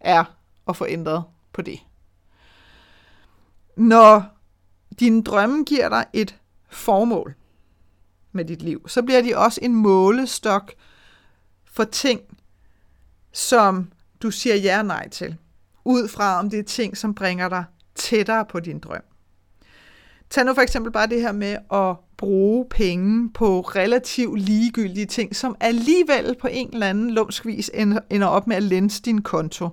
er 0.00 0.24
at 0.68 0.76
få 0.76 0.86
ændret 0.88 1.24
på 1.52 1.62
det. 1.62 1.80
når 3.76 4.24
dine 5.00 5.22
drømme 5.22 5.64
giver 5.64 5.88
dig 5.88 6.06
et 6.12 6.36
formål 6.68 7.34
med 8.32 8.44
dit 8.44 8.62
liv, 8.62 8.88
så 8.88 9.02
bliver 9.02 9.22
de 9.22 9.36
også 9.36 9.60
en 9.62 9.74
målestok 9.74 10.72
for 11.64 11.84
ting, 11.84 12.20
som 13.32 13.92
du 14.22 14.30
siger 14.30 14.56
ja 14.56 14.78
og 14.78 14.86
nej 14.86 15.08
til. 15.08 15.36
Ud 15.84 16.08
fra 16.08 16.38
om 16.38 16.50
det 16.50 16.58
er 16.58 16.62
ting, 16.62 16.96
som 16.96 17.14
bringer 17.14 17.48
dig 17.48 17.64
tættere 17.94 18.44
på 18.44 18.60
din 18.60 18.78
drøm. 18.78 19.02
Tag 20.30 20.44
nu 20.44 20.54
for 20.54 20.62
eksempel 20.62 20.92
bare 20.92 21.06
det 21.06 21.20
her 21.20 21.32
med 21.32 21.56
at 21.72 21.96
bruge 22.16 22.66
penge 22.70 23.32
på 23.32 23.60
relativt 23.60 24.40
ligegyldige 24.40 25.06
ting, 25.06 25.36
som 25.36 25.56
alligevel 25.60 26.36
på 26.40 26.48
en 26.50 26.70
eller 26.72 26.86
anden 26.86 27.10
lumsk 27.10 27.46
vis 27.46 27.70
ender 28.10 28.26
op 28.26 28.46
med 28.46 28.56
at 28.56 28.62
lænse 28.62 29.02
din 29.02 29.22
konto. 29.22 29.68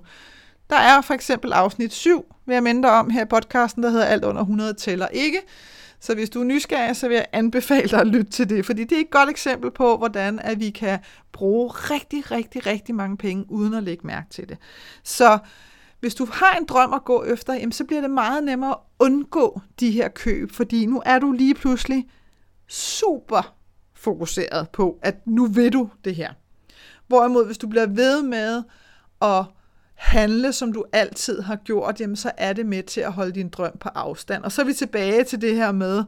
Der 0.70 0.76
er 0.76 1.00
for 1.00 1.14
eksempel 1.14 1.52
afsnit 1.52 1.92
7, 1.92 2.34
vil 2.46 2.54
jeg 2.54 2.62
minde 2.62 2.90
om 2.90 3.10
her 3.10 3.22
i 3.22 3.28
podcasten, 3.28 3.82
der 3.82 3.90
hedder 3.90 4.04
Alt 4.04 4.24
under 4.24 4.40
100 4.40 4.74
tæller 4.74 5.08
ikke. 5.08 5.38
Så 6.00 6.14
hvis 6.14 6.30
du 6.30 6.40
er 6.40 6.44
nysgerrig, 6.44 6.96
så 6.96 7.08
vil 7.08 7.14
jeg 7.14 7.26
anbefale 7.32 7.88
dig 7.88 8.00
at 8.00 8.06
lytte 8.06 8.30
til 8.30 8.48
det, 8.48 8.66
fordi 8.66 8.84
det 8.84 8.96
er 8.96 9.00
et 9.00 9.10
godt 9.10 9.30
eksempel 9.30 9.70
på, 9.70 9.96
hvordan 9.96 10.38
at 10.38 10.60
vi 10.60 10.70
kan 10.70 10.98
bruge 11.32 11.70
rigtig, 11.70 12.30
rigtig, 12.30 12.66
rigtig 12.66 12.94
mange 12.94 13.16
penge, 13.16 13.44
uden 13.48 13.74
at 13.74 13.82
lægge 13.82 14.06
mærke 14.06 14.26
til 14.30 14.48
det. 14.48 14.58
Så 15.02 15.38
hvis 16.00 16.14
du 16.14 16.26
har 16.32 16.56
en 16.56 16.66
drøm 16.66 16.92
at 16.92 17.04
gå 17.04 17.24
efter, 17.24 17.54
jamen, 17.54 17.72
så 17.72 17.84
bliver 17.84 18.00
det 18.00 18.10
meget 18.10 18.44
nemmere 18.44 18.70
at 18.70 18.76
undgå 18.98 19.60
de 19.80 19.90
her 19.90 20.08
køb, 20.08 20.52
fordi 20.52 20.86
nu 20.86 21.02
er 21.06 21.18
du 21.18 21.32
lige 21.32 21.54
pludselig 21.54 22.08
super 22.68 23.56
fokuseret 23.94 24.70
på, 24.70 24.98
at 25.02 25.26
nu 25.26 25.46
vil 25.46 25.72
du 25.72 25.90
det 26.04 26.14
her. 26.14 26.32
Hvorimod, 27.06 27.46
hvis 27.46 27.58
du 27.58 27.68
bliver 27.68 27.86
ved 27.86 28.22
med 28.22 28.62
at 29.22 29.44
handle, 29.94 30.52
som 30.52 30.72
du 30.72 30.84
altid 30.92 31.40
har 31.40 31.56
gjort, 31.56 32.00
jamen 32.00 32.16
så 32.16 32.30
er 32.36 32.52
det 32.52 32.66
med 32.66 32.82
til 32.82 33.00
at 33.00 33.12
holde 33.12 33.32
din 33.32 33.48
drøm 33.48 33.78
på 33.80 33.88
afstand. 33.88 34.44
Og 34.44 34.52
så 34.52 34.62
er 34.62 34.66
vi 34.66 34.72
tilbage 34.72 35.24
til 35.24 35.40
det 35.40 35.56
her 35.56 35.72
med, 35.72 36.04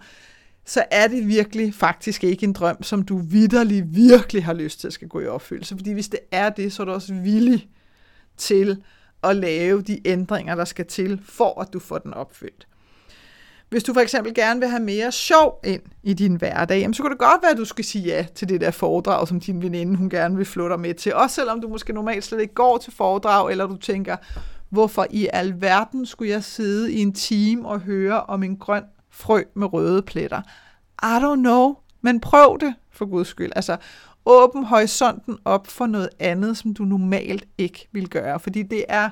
så 0.64 0.84
er 0.90 1.08
det 1.08 1.28
virkelig 1.28 1.74
faktisk 1.74 2.24
ikke 2.24 2.44
en 2.44 2.52
drøm, 2.52 2.82
som 2.82 3.02
du 3.02 3.18
vidderlig 3.18 3.84
virkelig 3.86 4.44
har 4.44 4.52
lyst 4.52 4.80
til 4.80 4.86
at 4.86 4.92
skal 4.92 5.08
gå 5.08 5.20
i 5.20 5.26
opfyldelse. 5.26 5.76
Fordi 5.76 5.92
hvis 5.92 6.08
det 6.08 6.20
er 6.30 6.50
det, 6.50 6.72
så 6.72 6.82
er 6.82 6.84
du 6.84 6.92
også 6.92 7.14
villig 7.14 7.68
til 8.36 8.82
at 9.24 9.36
lave 9.36 9.82
de 9.82 10.08
ændringer, 10.08 10.54
der 10.54 10.64
skal 10.64 10.86
til, 10.86 11.20
for 11.24 11.60
at 11.60 11.72
du 11.72 11.78
får 11.78 11.98
den 11.98 12.14
opfyldt. 12.14 12.66
Hvis 13.68 13.82
du 13.82 13.94
for 13.94 14.00
eksempel 14.00 14.34
gerne 14.34 14.60
vil 14.60 14.68
have 14.68 14.82
mere 14.82 15.12
sjov 15.12 15.60
ind 15.64 15.82
i 16.02 16.14
din 16.14 16.34
hverdag, 16.34 16.78
jamen, 16.80 16.94
så 16.94 17.02
kunne 17.02 17.10
det 17.10 17.18
godt 17.18 17.42
være, 17.42 17.50
at 17.50 17.56
du 17.56 17.64
skal 17.64 17.84
sige 17.84 18.04
ja 18.04 18.26
til 18.34 18.48
det 18.48 18.60
der 18.60 18.70
foredrag, 18.70 19.28
som 19.28 19.40
din 19.40 19.62
veninde 19.62 19.96
hun 19.96 20.10
gerne 20.10 20.36
vil 20.36 20.46
flytte 20.46 20.70
dig 20.70 20.80
med 20.80 20.94
til. 20.94 21.14
Også 21.14 21.34
selvom 21.34 21.60
du 21.60 21.68
måske 21.68 21.92
normalt 21.92 22.24
slet 22.24 22.40
ikke 22.40 22.54
går 22.54 22.78
til 22.78 22.92
foredrag, 22.92 23.50
eller 23.50 23.66
du 23.66 23.76
tænker, 23.76 24.16
hvorfor 24.70 25.06
i 25.10 25.28
alverden 25.32 26.06
skulle 26.06 26.30
jeg 26.30 26.44
sidde 26.44 26.92
i 26.92 26.98
en 26.98 27.12
time 27.12 27.68
og 27.68 27.80
høre 27.80 28.22
om 28.22 28.42
en 28.42 28.56
grøn 28.56 28.82
frø 29.10 29.42
med 29.54 29.72
røde 29.72 30.02
pletter. 30.02 30.42
I 31.02 31.24
don't 31.24 31.40
know, 31.40 31.74
men 32.00 32.20
prøv 32.20 32.58
det 32.60 32.74
for 32.92 33.04
guds 33.04 33.28
skyld. 33.28 33.52
Altså, 33.56 33.76
åbn 34.26 34.64
horisonten 34.64 35.38
op 35.44 35.66
for 35.66 35.86
noget 35.86 36.08
andet, 36.18 36.56
som 36.56 36.74
du 36.74 36.84
normalt 36.84 37.44
ikke 37.58 37.88
vil 37.92 38.08
gøre, 38.08 38.40
fordi 38.40 38.62
det 38.62 38.84
er 38.88 39.10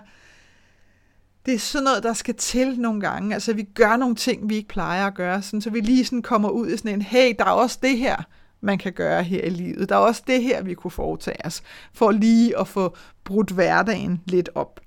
det 1.46 1.54
er 1.54 1.58
sådan 1.58 1.84
noget, 1.84 2.02
der 2.02 2.12
skal 2.12 2.34
til 2.34 2.80
nogle 2.80 3.00
gange. 3.00 3.34
Altså, 3.34 3.52
vi 3.52 3.62
gør 3.62 3.96
nogle 3.96 4.14
ting, 4.14 4.48
vi 4.48 4.56
ikke 4.56 4.68
plejer 4.68 5.06
at 5.06 5.14
gøre, 5.14 5.42
sådan, 5.42 5.60
så 5.60 5.70
vi 5.70 5.80
lige 5.80 6.04
sådan 6.04 6.22
kommer 6.22 6.48
ud 6.48 6.68
i 6.68 6.76
sådan 6.76 6.94
en, 6.94 7.02
hey, 7.02 7.34
der 7.38 7.44
er 7.44 7.50
også 7.50 7.78
det 7.82 7.98
her, 7.98 8.16
man 8.60 8.78
kan 8.78 8.92
gøre 8.92 9.22
her 9.22 9.42
i 9.42 9.50
livet. 9.50 9.88
Der 9.88 9.94
er 9.94 10.00
også 10.00 10.22
det 10.26 10.42
her, 10.42 10.62
vi 10.62 10.74
kunne 10.74 10.90
foretage 10.90 11.46
os, 11.46 11.62
for 11.92 12.10
lige 12.10 12.58
at 12.58 12.68
få 12.68 12.96
brudt 13.24 13.50
hverdagen 13.50 14.20
lidt 14.26 14.50
op. 14.54 14.80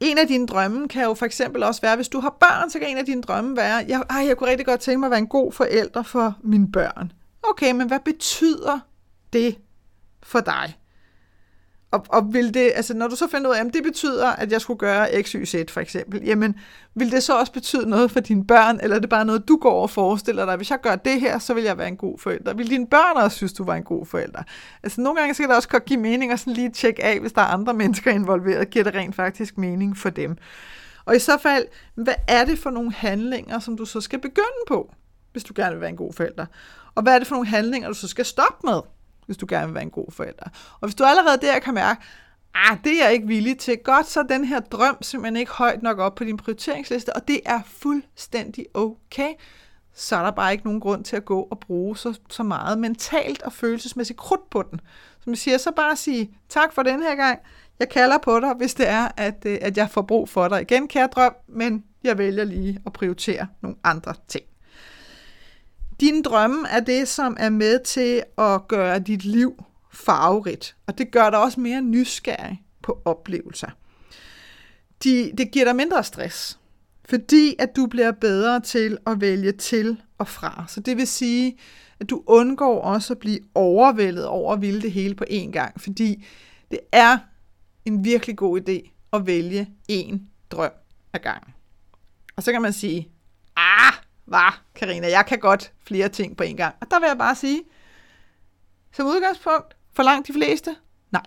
En 0.00 0.18
af 0.18 0.28
dine 0.28 0.46
drømme 0.46 0.88
kan 0.88 1.04
jo 1.04 1.14
for 1.14 1.26
eksempel 1.26 1.62
også 1.62 1.80
være, 1.80 1.96
hvis 1.96 2.08
du 2.08 2.20
har 2.20 2.36
børn, 2.40 2.70
så 2.70 2.78
kan 2.78 2.88
en 2.88 2.98
af 2.98 3.06
dine 3.06 3.22
drømme 3.22 3.56
være, 3.56 3.84
jeg, 3.88 4.02
ej, 4.10 4.26
jeg 4.26 4.36
kunne 4.36 4.50
rigtig 4.50 4.66
godt 4.66 4.80
tænke 4.80 4.98
mig 4.98 5.06
at 5.06 5.10
være 5.10 5.18
en 5.18 5.26
god 5.26 5.52
forælder 5.52 6.02
for 6.02 6.36
mine 6.42 6.72
børn. 6.72 7.12
Okay, 7.42 7.72
men 7.72 7.86
hvad 7.86 8.00
betyder 8.04 8.78
det 9.32 9.58
for 10.22 10.40
dig? 10.40 10.76
Og, 11.94 12.06
og 12.08 12.32
vil 12.32 12.54
det, 12.54 12.72
altså 12.74 12.94
når 12.94 13.08
du 13.08 13.16
så 13.16 13.28
finder 13.28 13.50
ud 13.50 13.54
af, 13.54 13.60
at 13.64 13.74
det 13.74 13.82
betyder, 13.82 14.28
at 14.28 14.52
jeg 14.52 14.60
skulle 14.60 14.78
gøre 14.78 15.22
X, 15.22 15.30
Y, 15.30 15.44
Z 15.44 15.54
for 15.70 15.80
eksempel, 15.80 16.22
jamen 16.24 16.54
vil 16.94 17.12
det 17.12 17.22
så 17.22 17.38
også 17.38 17.52
betyde 17.52 17.90
noget 17.90 18.10
for 18.10 18.20
dine 18.20 18.46
børn, 18.46 18.78
eller 18.82 18.96
er 18.96 19.00
det 19.00 19.10
bare 19.10 19.24
noget, 19.24 19.48
du 19.48 19.56
går 19.56 19.82
og 19.82 19.90
forestiller 19.90 20.44
dig, 20.44 20.56
hvis 20.56 20.70
jeg 20.70 20.80
gør 20.80 20.96
det 20.96 21.20
her, 21.20 21.38
så 21.38 21.54
vil 21.54 21.64
jeg 21.64 21.78
være 21.78 21.88
en 21.88 21.96
god 21.96 22.18
forælder. 22.18 22.54
Vil 22.54 22.70
dine 22.70 22.86
børn 22.86 23.16
også 23.16 23.36
synes, 23.36 23.52
du 23.52 23.64
var 23.64 23.74
en 23.74 23.82
god 23.82 24.06
forælder? 24.06 24.42
Altså 24.82 25.00
nogle 25.00 25.20
gange 25.20 25.34
skal 25.34 25.48
det 25.48 25.56
også 25.56 25.68
godt 25.68 25.84
give 25.84 26.00
mening 26.00 26.32
at 26.32 26.40
sådan 26.40 26.52
lige 26.52 26.70
tjekke 26.70 27.04
af, 27.04 27.20
hvis 27.20 27.32
der 27.32 27.42
er 27.42 27.46
andre 27.46 27.74
mennesker 27.74 28.10
involveret, 28.10 28.70
giver 28.70 28.84
det 28.84 28.94
rent 28.94 29.14
faktisk 29.14 29.58
mening 29.58 29.96
for 29.96 30.10
dem. 30.10 30.36
Og 31.04 31.16
i 31.16 31.18
så 31.18 31.38
fald, 31.38 31.66
hvad 31.94 32.14
er 32.28 32.44
det 32.44 32.58
for 32.58 32.70
nogle 32.70 32.92
handlinger, 32.92 33.58
som 33.58 33.76
du 33.76 33.84
så 33.84 34.00
skal 34.00 34.18
begynde 34.18 34.64
på, 34.68 34.92
hvis 35.32 35.44
du 35.44 35.52
gerne 35.56 35.72
vil 35.72 35.80
være 35.80 35.90
en 35.90 35.96
god 35.96 36.12
forælder? 36.12 36.46
Og 36.94 37.02
hvad 37.02 37.14
er 37.14 37.18
det 37.18 37.28
for 37.28 37.34
nogle 37.34 37.48
handlinger, 37.48 37.88
du 37.88 37.94
så 37.94 38.08
skal 38.08 38.24
stoppe 38.24 38.66
med? 38.66 38.80
Hvis 39.26 39.36
du 39.36 39.46
gerne 39.48 39.66
vil 39.66 39.74
være 39.74 39.82
en 39.82 39.90
god 39.90 40.12
forælder. 40.12 40.44
Og 40.80 40.88
hvis 40.88 40.94
du 40.94 41.04
allerede 41.04 41.38
der 41.40 41.58
kan 41.58 41.74
mærke, 41.74 42.00
ah, 42.54 42.78
det 42.84 42.92
er 42.92 43.04
jeg 43.04 43.12
ikke 43.12 43.26
villig 43.26 43.58
til, 43.58 43.78
godt, 43.78 44.06
så 44.06 44.22
den 44.28 44.44
her 44.44 44.60
drøm 44.60 45.02
simpelthen 45.02 45.36
ikke 45.36 45.52
højt 45.52 45.82
nok 45.82 45.98
op 45.98 46.14
på 46.14 46.24
din 46.24 46.36
prioriteringsliste, 46.36 47.16
og 47.16 47.28
det 47.28 47.40
er 47.46 47.60
fuldstændig 47.66 48.66
okay. 48.74 49.32
Så 49.96 50.16
er 50.16 50.22
der 50.22 50.30
bare 50.30 50.52
ikke 50.52 50.64
nogen 50.64 50.80
grund 50.80 51.04
til 51.04 51.16
at 51.16 51.24
gå 51.24 51.40
og 51.50 51.60
bruge 51.60 51.96
så, 51.96 52.18
så 52.30 52.42
meget 52.42 52.78
mentalt 52.78 53.42
og 53.42 53.52
følelsesmæssigt 53.52 54.18
krudt 54.18 54.50
på 54.50 54.62
den. 54.70 54.80
Som 55.20 55.30
jeg 55.30 55.38
siger, 55.38 55.58
så 55.58 55.72
bare 55.72 55.96
sige 55.96 56.38
tak 56.48 56.72
for 56.72 56.82
den 56.82 57.02
her 57.02 57.14
gang. 57.14 57.38
Jeg 57.78 57.88
kalder 57.88 58.18
på 58.18 58.40
dig, 58.40 58.54
hvis 58.56 58.74
det 58.74 58.88
er, 58.88 59.08
at, 59.16 59.42
øh, 59.46 59.58
at 59.60 59.76
jeg 59.76 59.90
får 59.90 60.02
brug 60.02 60.28
for 60.28 60.48
dig 60.48 60.62
igen, 60.62 60.88
kære 60.88 61.06
drøm, 61.06 61.34
men 61.48 61.84
jeg 62.04 62.18
vælger 62.18 62.44
lige 62.44 62.80
at 62.86 62.92
prioritere 62.92 63.46
nogle 63.60 63.76
andre 63.84 64.14
ting. 64.28 64.44
Din 66.00 66.22
drømme 66.22 66.68
er 66.68 66.80
det, 66.80 67.08
som 67.08 67.36
er 67.40 67.50
med 67.50 67.84
til 67.84 68.22
at 68.38 68.68
gøre 68.68 68.98
dit 68.98 69.24
liv 69.24 69.64
farverigt, 69.92 70.76
og 70.86 70.98
det 70.98 71.10
gør 71.10 71.30
dig 71.30 71.38
også 71.38 71.60
mere 71.60 71.82
nysgerrig 71.82 72.62
på 72.82 73.02
oplevelser. 73.04 73.68
De, 75.04 75.32
det 75.38 75.50
giver 75.50 75.64
dig 75.64 75.76
mindre 75.76 76.04
stress, 76.04 76.58
fordi 77.04 77.56
at 77.58 77.76
du 77.76 77.86
bliver 77.86 78.12
bedre 78.12 78.60
til 78.60 78.98
at 79.06 79.20
vælge 79.20 79.52
til 79.52 80.00
og 80.18 80.28
fra. 80.28 80.64
Så 80.68 80.80
det 80.80 80.96
vil 80.96 81.06
sige, 81.06 81.58
at 82.00 82.10
du 82.10 82.22
undgår 82.26 82.80
også 82.80 83.12
at 83.12 83.18
blive 83.18 83.38
overvældet 83.54 84.26
over 84.26 84.52
at 84.52 84.60
ville 84.60 84.82
det 84.82 84.92
hele 84.92 85.14
på 85.14 85.24
én 85.30 85.50
gang, 85.50 85.80
fordi 85.80 86.24
det 86.70 86.80
er 86.92 87.18
en 87.84 88.04
virkelig 88.04 88.36
god 88.36 88.60
idé 88.60 88.90
at 89.12 89.26
vælge 89.26 89.70
én 89.92 90.18
drøm 90.50 90.72
ad 91.12 91.20
gangen. 91.20 91.54
Og 92.36 92.42
så 92.42 92.52
kan 92.52 92.62
man 92.62 92.72
sige, 92.72 93.08
ah, 93.56 93.92
var, 94.26 94.62
Karina, 94.74 95.10
jeg 95.10 95.26
kan 95.26 95.38
godt 95.38 95.72
flere 95.86 96.08
ting 96.08 96.36
på 96.36 96.42
en 96.42 96.56
gang. 96.56 96.74
Og 96.80 96.86
der 96.90 97.00
vil 97.00 97.06
jeg 97.06 97.18
bare 97.18 97.34
sige, 97.34 97.62
som 98.92 99.06
udgangspunkt, 99.06 99.76
for 99.92 100.02
langt 100.02 100.28
de 100.28 100.32
fleste, 100.32 100.76
nej. 101.10 101.22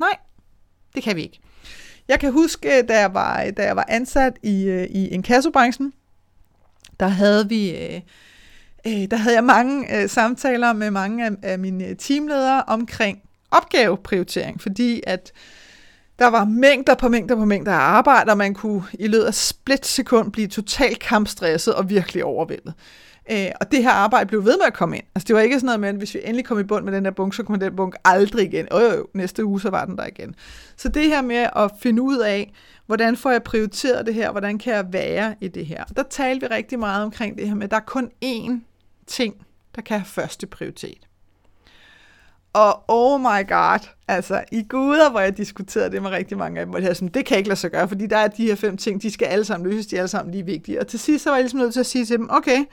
Nej, 0.00 0.18
det 0.94 1.02
kan 1.02 1.16
vi 1.16 1.22
ikke. 1.22 1.40
Jeg 2.08 2.20
kan 2.20 2.32
huske, 2.32 2.82
da 2.82 2.98
jeg 2.98 3.14
var, 3.14 3.50
da 3.50 3.64
jeg 3.64 3.76
var 3.76 3.84
ansat 3.88 4.32
i, 4.42 4.64
øh, 4.64 4.84
i 4.84 5.08
inkassobranchen, 5.08 5.92
der 7.00 7.08
havde 7.08 7.48
vi... 7.48 7.70
Øh, 7.70 8.00
øh, 8.86 9.10
der 9.10 9.16
havde 9.16 9.34
jeg 9.34 9.44
mange 9.44 9.96
øh, 9.96 10.08
samtaler 10.08 10.72
med 10.72 10.90
mange 10.90 11.26
af, 11.26 11.30
af 11.42 11.58
mine 11.58 11.94
teamledere 11.94 12.62
omkring 12.62 13.22
opgaveprioritering, 13.50 14.60
fordi 14.60 15.02
at 15.06 15.32
der 16.18 16.26
var 16.26 16.44
mængder 16.44 16.94
på 16.94 17.08
mængder 17.08 17.36
på 17.36 17.44
mængder 17.44 17.72
af 17.72 17.78
arbejde, 17.78 18.30
og 18.30 18.38
man 18.38 18.54
kunne 18.54 18.82
i 18.92 19.06
løbet 19.06 19.24
af 19.24 19.34
splitsekund 19.34 20.32
blive 20.32 20.48
totalt 20.48 20.98
kampstresset 20.98 21.74
og 21.74 21.90
virkelig 21.90 22.24
overvældet. 22.24 22.74
Øh, 23.30 23.46
og 23.60 23.72
det 23.72 23.82
her 23.82 23.90
arbejde 23.90 24.28
blev 24.28 24.44
ved 24.44 24.56
med 24.56 24.66
at 24.66 24.74
komme 24.74 24.96
ind. 24.96 25.04
Altså 25.14 25.26
det 25.26 25.34
var 25.34 25.40
ikke 25.40 25.56
sådan 25.56 25.66
noget 25.66 25.80
med, 25.80 25.88
at 25.88 25.94
hvis 25.94 26.14
vi 26.14 26.20
endelig 26.24 26.44
kom 26.44 26.60
i 26.60 26.62
bund 26.62 26.84
med 26.84 26.92
den 26.92 27.04
der 27.04 27.10
bunk, 27.10 27.34
så 27.34 27.42
kom 27.42 27.60
den 27.60 27.76
bunk 27.76 27.96
aldrig 28.04 28.46
igen. 28.46 28.68
Øh, 28.72 28.92
øh, 28.92 29.04
næste 29.14 29.44
uge, 29.44 29.60
så 29.60 29.70
var 29.70 29.84
den 29.84 29.96
der 29.96 30.06
igen. 30.06 30.34
Så 30.76 30.88
det 30.88 31.02
her 31.02 31.22
med 31.22 31.48
at 31.56 31.70
finde 31.80 32.02
ud 32.02 32.18
af, 32.18 32.52
hvordan 32.86 33.16
får 33.16 33.30
jeg 33.30 33.42
prioriteret 33.42 34.06
det 34.06 34.14
her, 34.14 34.30
hvordan 34.30 34.58
kan 34.58 34.74
jeg 34.74 34.92
være 34.92 35.34
i 35.40 35.48
det 35.48 35.66
her. 35.66 35.84
Der 35.96 36.02
talte 36.02 36.48
vi 36.48 36.54
rigtig 36.54 36.78
meget 36.78 37.04
omkring 37.04 37.38
det 37.38 37.48
her 37.48 37.54
med, 37.54 37.64
at 37.64 37.70
der 37.70 37.76
er 37.76 37.80
kun 37.80 38.10
én 38.24 38.60
ting, 39.06 39.34
der 39.76 39.82
kan 39.82 39.98
have 39.98 40.06
første 40.06 40.46
prioritet. 40.46 41.05
Og 42.56 42.84
oh 42.88 43.20
my 43.20 43.48
god, 43.48 43.88
altså 44.08 44.44
i 44.52 44.62
guder, 44.68 45.10
hvor 45.10 45.20
jeg 45.20 45.36
diskuterede 45.36 45.90
det 45.90 46.02
med 46.02 46.10
rigtig 46.10 46.38
mange 46.38 46.60
af 46.60 46.66
dem, 46.66 46.74
og 46.74 46.82
jeg 46.82 46.96
sådan, 46.96 47.08
det 47.08 47.26
kan 47.26 47.36
ikke 47.38 47.48
lade 47.48 47.60
sig 47.60 47.70
gøre, 47.70 47.88
fordi 47.88 48.06
der 48.06 48.16
er 48.16 48.28
de 48.28 48.46
her 48.46 48.54
fem 48.54 48.76
ting, 48.76 49.02
de 49.02 49.10
skal 49.10 49.26
alle 49.26 49.44
sammen 49.44 49.70
løses, 49.70 49.86
de 49.86 49.96
er 49.96 50.00
alle 50.00 50.08
sammen 50.08 50.32
lige 50.32 50.44
vigtige. 50.44 50.80
Og 50.80 50.86
til 50.86 50.98
sidst 50.98 51.24
så 51.24 51.30
var 51.30 51.36
jeg 51.36 51.44
ligesom 51.44 51.58
nødt 51.58 51.72
til 51.72 51.80
at 51.80 51.86
sige 51.86 52.04
til 52.04 52.18
dem, 52.18 52.30
okay, 52.30 52.64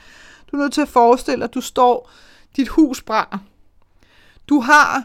du 0.51 0.57
er 0.57 0.61
nødt 0.61 0.73
til 0.73 0.81
at 0.81 0.87
forestille 0.87 1.37
dig, 1.37 1.43
at 1.43 1.53
du 1.53 1.61
står, 1.61 2.11
dit 2.57 2.67
hus 2.67 3.01
brænder. 3.01 3.37
Du 4.49 4.59
har 4.59 5.03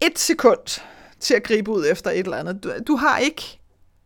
et 0.00 0.18
sekund 0.18 0.80
til 1.20 1.34
at 1.34 1.42
gribe 1.42 1.70
ud 1.70 1.84
efter 1.90 2.10
et 2.10 2.18
eller 2.18 2.36
andet. 2.36 2.64
Du, 2.64 2.72
du 2.86 2.96
har 2.96 3.18
ikke 3.18 3.60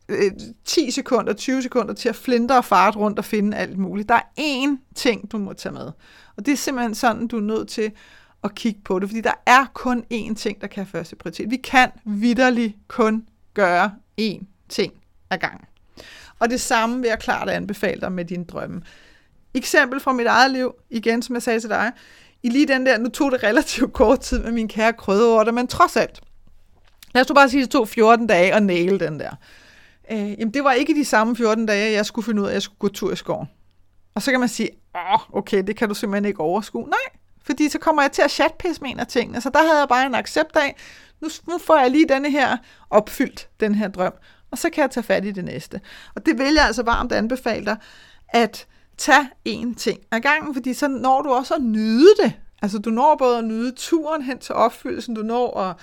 øh, 0.08 0.32
10 0.64 0.90
sekunder, 0.90 1.32
20 1.32 1.62
sekunder 1.62 1.94
til 1.94 2.08
at 2.08 2.16
flinte 2.16 2.52
og 2.52 2.64
farte 2.64 2.98
rundt 2.98 3.18
og 3.18 3.24
finde 3.24 3.56
alt 3.56 3.78
muligt. 3.78 4.08
Der 4.08 4.14
er 4.14 4.40
én 4.40 4.92
ting, 4.94 5.32
du 5.32 5.38
må 5.38 5.52
tage 5.52 5.72
med. 5.72 5.90
Og 6.36 6.46
det 6.46 6.52
er 6.52 6.56
simpelthen 6.56 6.94
sådan, 6.94 7.26
du 7.26 7.36
er 7.36 7.40
nødt 7.40 7.68
til 7.68 7.92
at 8.44 8.54
kigge 8.54 8.80
på 8.84 8.98
det, 8.98 9.08
fordi 9.08 9.20
der 9.20 9.42
er 9.46 9.64
kun 9.74 10.04
én 10.14 10.34
ting, 10.34 10.60
der 10.60 10.66
kan 10.66 10.84
have 10.84 10.90
første 10.90 11.16
prioritet. 11.16 11.50
Vi 11.50 11.56
kan 11.56 11.90
vidderligt 12.04 12.76
kun 12.88 13.26
gøre 13.54 13.94
én 14.20 14.44
ting 14.68 14.92
ad 15.30 15.38
gangen. 15.38 15.66
Og 16.38 16.50
det 16.50 16.60
samme 16.60 17.00
vil 17.00 17.08
jeg 17.08 17.18
klart 17.18 17.48
anbefale 17.48 18.00
dig 18.00 18.12
med 18.12 18.24
dine 18.24 18.44
drømme. 18.44 18.82
Eksempel 19.54 20.00
fra 20.00 20.12
mit 20.12 20.26
eget 20.26 20.50
liv, 20.50 20.74
igen 20.90 21.22
som 21.22 21.34
jeg 21.34 21.42
sagde 21.42 21.60
til 21.60 21.70
dig, 21.70 21.92
i 22.42 22.48
lige 22.48 22.68
den 22.68 22.86
der, 22.86 22.98
nu 22.98 23.08
tog 23.08 23.32
det 23.32 23.42
relativt 23.42 23.92
kort 23.92 24.20
tid 24.20 24.38
med 24.42 24.52
min 24.52 24.68
kære 24.68 24.92
krydderurter, 24.92 25.52
men 25.52 25.66
trods 25.66 25.96
alt, 25.96 26.20
lad 27.14 27.22
os 27.22 27.32
bare 27.34 27.48
sige, 27.48 27.60
at 27.60 27.64
det 27.64 27.72
tog 27.72 27.88
14 27.88 28.26
dage 28.26 28.54
at 28.54 28.62
næle 28.62 28.98
den 28.98 29.20
der. 29.20 29.30
Øh, 30.12 30.30
jamen 30.30 30.54
det 30.54 30.64
var 30.64 30.72
ikke 30.72 30.94
de 30.94 31.04
samme 31.04 31.36
14 31.36 31.66
dage, 31.66 31.92
jeg 31.92 32.06
skulle 32.06 32.24
finde 32.24 32.42
ud 32.42 32.46
af, 32.46 32.50
at 32.50 32.54
jeg 32.54 32.62
skulle 32.62 32.78
gå 32.78 32.88
tur 32.88 33.12
i 33.12 33.16
skoven. 33.16 33.46
Og 34.14 34.22
så 34.22 34.30
kan 34.30 34.40
man 34.40 34.48
sige, 34.48 34.70
åh, 34.94 35.36
okay, 35.36 35.62
det 35.66 35.76
kan 35.76 35.88
du 35.88 35.94
simpelthen 35.94 36.24
ikke 36.24 36.40
overskue. 36.40 36.82
Nej, 36.82 37.21
fordi 37.44 37.68
så 37.68 37.78
kommer 37.78 38.02
jeg 38.02 38.12
til 38.12 38.22
at 38.22 38.30
chatpisse 38.30 38.82
med 38.82 38.90
en 38.90 39.00
af 39.00 39.06
tingene. 39.06 39.40
Så 39.40 39.50
der 39.50 39.62
havde 39.62 39.78
jeg 39.78 39.88
bare 39.88 40.06
en 40.06 40.14
accept 40.14 40.56
af, 40.56 40.76
nu, 41.20 41.28
nu 41.48 41.58
får 41.58 41.78
jeg 41.78 41.90
lige 41.90 42.08
denne 42.08 42.30
her 42.30 42.56
opfyldt, 42.90 43.48
den 43.60 43.74
her 43.74 43.88
drøm. 43.88 44.12
Og 44.50 44.58
så 44.58 44.70
kan 44.70 44.82
jeg 44.82 44.90
tage 44.90 45.04
fat 45.04 45.24
i 45.24 45.30
det 45.30 45.44
næste. 45.44 45.80
Og 46.14 46.26
det 46.26 46.38
vil 46.38 46.54
jeg 46.54 46.64
altså 46.64 46.82
varmt 46.82 47.12
anbefale 47.12 47.64
dig, 47.64 47.76
at 48.28 48.66
tage 48.98 49.30
én 49.48 49.74
ting 49.74 50.00
ad 50.10 50.20
gangen, 50.20 50.54
fordi 50.54 50.74
så 50.74 50.88
når 50.88 51.22
du 51.22 51.30
også 51.30 51.54
at 51.54 51.62
nyde 51.62 52.14
det. 52.22 52.32
Altså 52.62 52.78
du 52.78 52.90
når 52.90 53.16
både 53.16 53.38
at 53.38 53.44
nyde 53.44 53.72
turen 53.76 54.22
hen 54.22 54.38
til 54.38 54.54
opfyldelsen, 54.54 55.14
du 55.14 55.22
når 55.22 55.60
at 55.60 55.76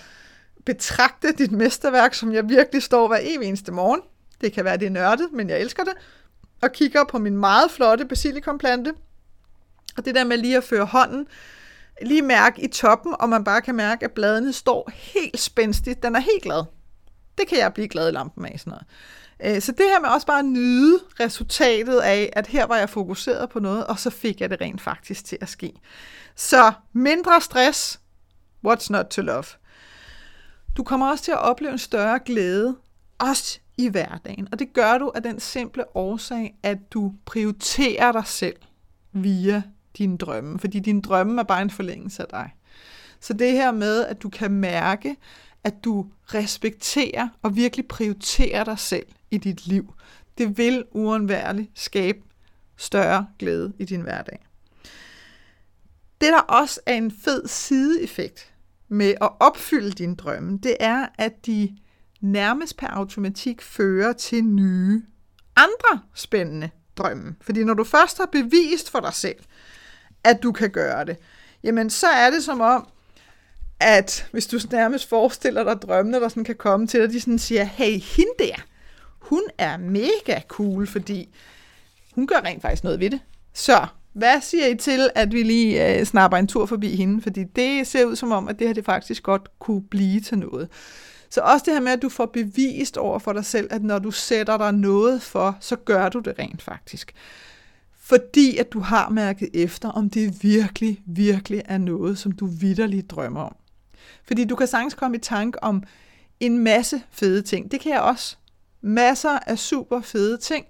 betragte 0.65 1.31
dit 1.31 1.51
mesterværk, 1.51 2.13
som 2.13 2.33
jeg 2.33 2.49
virkelig 2.49 2.83
står 2.83 3.07
hver 3.07 3.19
evig 3.21 3.47
eneste 3.47 3.71
morgen. 3.71 4.01
Det 4.41 4.53
kan 4.53 4.65
være, 4.65 4.77
det 4.77 4.85
er 4.85 4.89
nørdet, 4.89 5.27
men 5.33 5.49
jeg 5.49 5.59
elsker 5.59 5.83
det. 5.83 5.93
Og 6.61 6.71
kigger 6.71 7.03
på 7.03 7.19
min 7.19 7.37
meget 7.37 7.71
flotte 7.71 8.05
basilikumplante. 8.05 8.93
Og 9.99 10.05
det 10.05 10.15
der 10.15 10.23
med 10.23 10.37
lige 10.37 10.57
at 10.57 10.63
føre 10.63 10.85
hånden, 10.85 11.27
lige 12.01 12.21
mærke 12.21 12.61
i 12.61 12.67
toppen, 12.67 13.15
og 13.19 13.29
man 13.29 13.43
bare 13.43 13.61
kan 13.61 13.75
mærke, 13.75 14.05
at 14.05 14.11
bladene 14.11 14.53
står 14.53 14.91
helt 14.93 15.39
spændstigt. 15.39 16.03
Den 16.03 16.15
er 16.15 16.19
helt 16.19 16.43
glad. 16.43 16.63
Det 17.37 17.47
kan 17.47 17.57
jeg 17.57 17.73
blive 17.73 17.87
glad 17.87 18.09
i 18.09 18.11
lampen 18.11 18.45
af 18.45 18.59
sådan 18.59 18.71
noget. 18.71 19.55
Øh, 19.55 19.61
så 19.61 19.71
det 19.71 19.85
her 19.85 19.99
med 19.99 20.09
også 20.09 20.27
bare 20.27 20.39
at 20.39 20.45
nyde 20.45 20.99
resultatet 21.19 21.99
af, 21.99 22.29
at 22.33 22.47
her 22.47 22.65
var 22.65 22.77
jeg 22.77 22.89
fokuseret 22.89 23.49
på 23.49 23.59
noget, 23.59 23.87
og 23.87 23.99
så 23.99 24.09
fik 24.09 24.41
jeg 24.41 24.49
det 24.49 24.61
rent 24.61 24.81
faktisk 24.81 25.25
til 25.25 25.37
at 25.41 25.49
ske. 25.49 25.73
Så 26.35 26.71
mindre 26.93 27.41
stress, 27.41 27.99
what's 28.67 28.87
not 28.89 29.05
to 29.05 29.21
love. 29.21 29.43
Du 30.77 30.83
kommer 30.83 31.09
også 31.09 31.23
til 31.23 31.31
at 31.31 31.39
opleve 31.39 31.71
en 31.71 31.77
større 31.77 32.19
glæde, 32.25 32.75
også 33.17 33.59
i 33.77 33.87
hverdagen. 33.87 34.47
Og 34.51 34.59
det 34.59 34.73
gør 34.73 34.97
du 34.97 35.11
af 35.15 35.23
den 35.23 35.39
simple 35.39 35.95
årsag, 35.97 36.55
at 36.63 36.77
du 36.91 37.13
prioriterer 37.25 38.11
dig 38.11 38.27
selv 38.27 38.55
via 39.11 39.63
dine 39.99 40.17
drømme. 40.17 40.59
Fordi 40.59 40.79
dine 40.79 41.01
drømme 41.01 41.41
er 41.41 41.43
bare 41.43 41.61
en 41.61 41.69
forlængelse 41.69 42.21
af 42.21 42.27
dig. 42.29 42.55
Så 43.19 43.33
det 43.33 43.51
her 43.51 43.71
med, 43.71 44.05
at 44.05 44.21
du 44.21 44.29
kan 44.29 44.51
mærke, 44.51 45.15
at 45.63 45.83
du 45.83 46.05
respekterer 46.33 47.27
og 47.41 47.55
virkelig 47.55 47.87
prioriterer 47.87 48.63
dig 48.63 48.79
selv 48.79 49.05
i 49.31 49.37
dit 49.37 49.67
liv, 49.67 49.93
det 50.37 50.57
vil 50.57 50.83
uundværligt 50.91 51.69
skabe 51.75 52.19
større 52.77 53.27
glæde 53.39 53.73
i 53.79 53.85
din 53.85 54.01
hverdag. 54.01 54.45
Det, 56.21 56.29
der 56.29 56.39
også 56.39 56.79
er 56.85 56.93
en 56.93 57.11
fed 57.11 57.47
sideeffekt 57.47 58.53
med 58.87 59.13
at 59.21 59.29
opfylde 59.39 59.91
dine 59.91 60.15
drømme, 60.15 60.59
det 60.63 60.77
er, 60.79 61.07
at 61.17 61.45
de 61.45 61.77
nærmest 62.21 62.77
per 62.77 62.87
automatik 62.87 63.61
fører 63.61 64.13
til 64.13 64.43
nye, 64.43 65.03
andre 65.55 66.01
spændende 66.13 66.69
drømme. 66.95 67.35
Fordi 67.41 67.63
når 67.63 67.73
du 67.73 67.83
først 67.83 68.17
har 68.17 68.25
bevist 68.31 68.89
for 68.89 68.99
dig 68.99 69.13
selv, 69.13 69.39
at 70.23 70.43
du 70.43 70.51
kan 70.51 70.69
gøre 70.69 71.05
det, 71.05 71.17
jamen 71.63 71.89
så 71.89 72.07
er 72.07 72.29
det 72.29 72.43
som 72.43 72.61
om, 72.61 72.87
at 73.79 74.27
hvis 74.31 74.47
du 74.47 74.59
nærmest 74.71 75.09
forestiller 75.09 75.63
dig 75.63 75.81
drømmene, 75.81 76.19
der 76.19 76.29
sådan 76.29 76.43
kan 76.43 76.55
komme 76.55 76.87
til 76.87 77.01
dig, 77.01 77.09
de 77.09 77.21
sådan 77.21 77.39
siger, 77.39 77.63
hey, 77.63 77.99
hende 77.99 78.31
der, 78.39 78.65
hun 79.19 79.41
er 79.57 79.77
mega 79.77 80.41
cool, 80.47 80.87
fordi 80.87 81.29
hun 82.15 82.27
gør 82.27 82.41
rent 82.45 82.61
faktisk 82.61 82.83
noget 82.83 82.99
ved 82.99 83.09
det. 83.09 83.19
Så 83.53 83.87
hvad 84.13 84.41
siger 84.41 84.67
I 84.67 84.75
til, 84.75 85.09
at 85.15 85.31
vi 85.31 85.43
lige 85.43 85.99
øh, 85.99 86.05
snapper 86.05 86.37
en 86.37 86.47
tur 86.47 86.65
forbi 86.65 86.95
hende? 86.95 87.21
Fordi 87.21 87.43
det 87.43 87.87
ser 87.87 88.05
ud 88.05 88.15
som 88.15 88.31
om, 88.31 88.47
at 88.47 88.59
det 88.59 88.67
her 88.67 88.73
det 88.73 88.85
faktisk 88.85 89.23
godt 89.23 89.59
kunne 89.59 89.81
blive 89.81 90.21
til 90.21 90.37
noget. 90.37 90.69
Så 91.29 91.41
også 91.41 91.63
det 91.65 91.73
her 91.73 91.81
med, 91.81 91.91
at 91.91 92.01
du 92.01 92.09
får 92.09 92.25
bevist 92.25 92.97
over 92.97 93.19
for 93.19 93.33
dig 93.33 93.45
selv, 93.45 93.67
at 93.71 93.83
når 93.83 93.99
du 93.99 94.11
sætter 94.11 94.57
dig 94.57 94.71
noget 94.71 95.21
for, 95.21 95.57
så 95.59 95.75
gør 95.75 96.09
du 96.09 96.19
det 96.19 96.39
rent 96.39 96.61
faktisk. 96.61 97.13
Fordi 98.09 98.57
at 98.57 98.71
du 98.71 98.79
har 98.79 99.09
mærket 99.09 99.49
efter, 99.53 99.89
om 99.89 100.09
det 100.09 100.43
virkelig, 100.43 101.01
virkelig 101.05 101.61
er 101.65 101.77
noget, 101.77 102.17
som 102.17 102.31
du 102.31 102.45
vidderligt 102.45 103.11
drømmer 103.11 103.41
om. 103.41 103.55
Fordi 104.23 104.45
du 104.45 104.55
kan 104.55 104.67
sagtens 104.67 104.93
komme 104.93 105.17
i 105.17 105.19
tanke 105.19 105.63
om 105.63 105.83
en 106.39 106.57
masse 106.57 107.01
fede 107.11 107.41
ting. 107.41 107.71
Det 107.71 107.79
kan 107.79 107.91
jeg 107.91 108.01
også. 108.01 108.37
Masser 108.81 109.39
af 109.47 109.59
super 109.59 110.01
fede 110.01 110.37
ting. 110.37 110.65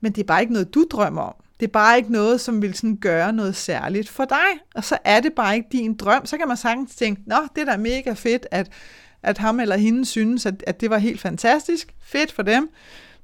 Men 0.00 0.12
det 0.12 0.20
er 0.22 0.26
bare 0.26 0.40
ikke 0.40 0.52
noget, 0.52 0.74
du 0.74 0.86
drømmer 0.90 1.22
om. 1.22 1.34
Det 1.60 1.66
er 1.66 1.70
bare 1.72 1.96
ikke 1.96 2.12
noget, 2.12 2.40
som 2.40 2.62
vil 2.62 2.74
sådan 2.74 2.96
gøre 2.96 3.32
noget 3.32 3.56
særligt 3.56 4.08
for 4.08 4.24
dig. 4.24 4.48
Og 4.74 4.84
så 4.84 4.98
er 5.04 5.20
det 5.20 5.32
bare 5.32 5.56
ikke 5.56 5.68
din 5.72 5.96
drøm. 5.96 6.26
Så 6.26 6.38
kan 6.38 6.48
man 6.48 6.56
sagtens 6.56 6.96
tænke, 6.96 7.22
nå, 7.26 7.36
det 7.56 7.60
er 7.60 7.72
da 7.72 7.76
mega 7.76 8.12
fedt, 8.12 8.46
at, 8.50 8.68
at 9.22 9.38
ham 9.38 9.60
eller 9.60 9.76
hende 9.76 10.04
synes, 10.04 10.46
at, 10.46 10.64
at 10.66 10.80
det 10.80 10.90
var 10.90 10.98
helt 10.98 11.20
fantastisk. 11.20 11.94
Fedt 12.00 12.32
for 12.32 12.42
dem. 12.42 12.70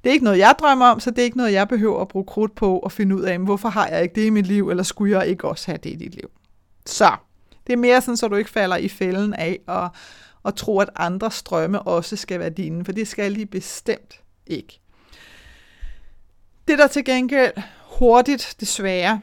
Det 0.04 0.10
er 0.10 0.12
ikke 0.12 0.24
noget, 0.24 0.38
jeg 0.38 0.54
drømmer 0.58 0.86
om, 0.86 1.00
så 1.00 1.10
det 1.10 1.18
er 1.18 1.24
ikke 1.24 1.36
noget, 1.36 1.52
jeg 1.52 1.68
behøver 1.68 2.00
at 2.00 2.08
bruge 2.08 2.24
krudt 2.24 2.54
på 2.54 2.78
og 2.78 2.92
finde 2.92 3.16
ud 3.16 3.22
af, 3.22 3.38
hvorfor 3.38 3.68
har 3.68 3.88
jeg 3.88 4.02
ikke 4.02 4.14
det 4.14 4.26
i 4.26 4.30
mit 4.30 4.46
liv, 4.46 4.70
eller 4.70 4.82
skulle 4.82 5.18
jeg 5.18 5.28
ikke 5.28 5.48
også 5.48 5.66
have 5.66 5.78
det 5.82 5.90
i 5.90 5.96
dit 5.96 6.14
liv. 6.14 6.30
Så, 6.86 7.16
det 7.66 7.72
er 7.72 7.76
mere 7.76 8.00
sådan, 8.00 8.16
så 8.16 8.28
du 8.28 8.36
ikke 8.36 8.50
falder 8.50 8.76
i 8.76 8.88
fælden 8.88 9.34
af 9.34 9.60
og, 9.66 9.90
og 10.42 10.56
tro, 10.56 10.80
at 10.80 10.90
andres 10.96 11.42
drømme 11.42 11.82
også 11.82 12.16
skal 12.16 12.40
være 12.40 12.50
dine, 12.50 12.84
for 12.84 12.92
det 12.92 13.08
skal 13.08 13.34
de 13.34 13.46
bestemt 13.46 14.20
ikke. 14.46 14.80
Det 16.68 16.78
der 16.78 16.86
til 16.86 17.04
gengæld 17.04 17.52
hurtigt, 17.98 18.56
desværre, 18.60 19.20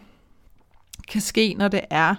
kan 1.07 1.21
ske, 1.21 1.55
når 1.57 1.67
det 1.67 1.81
er, 1.89 2.15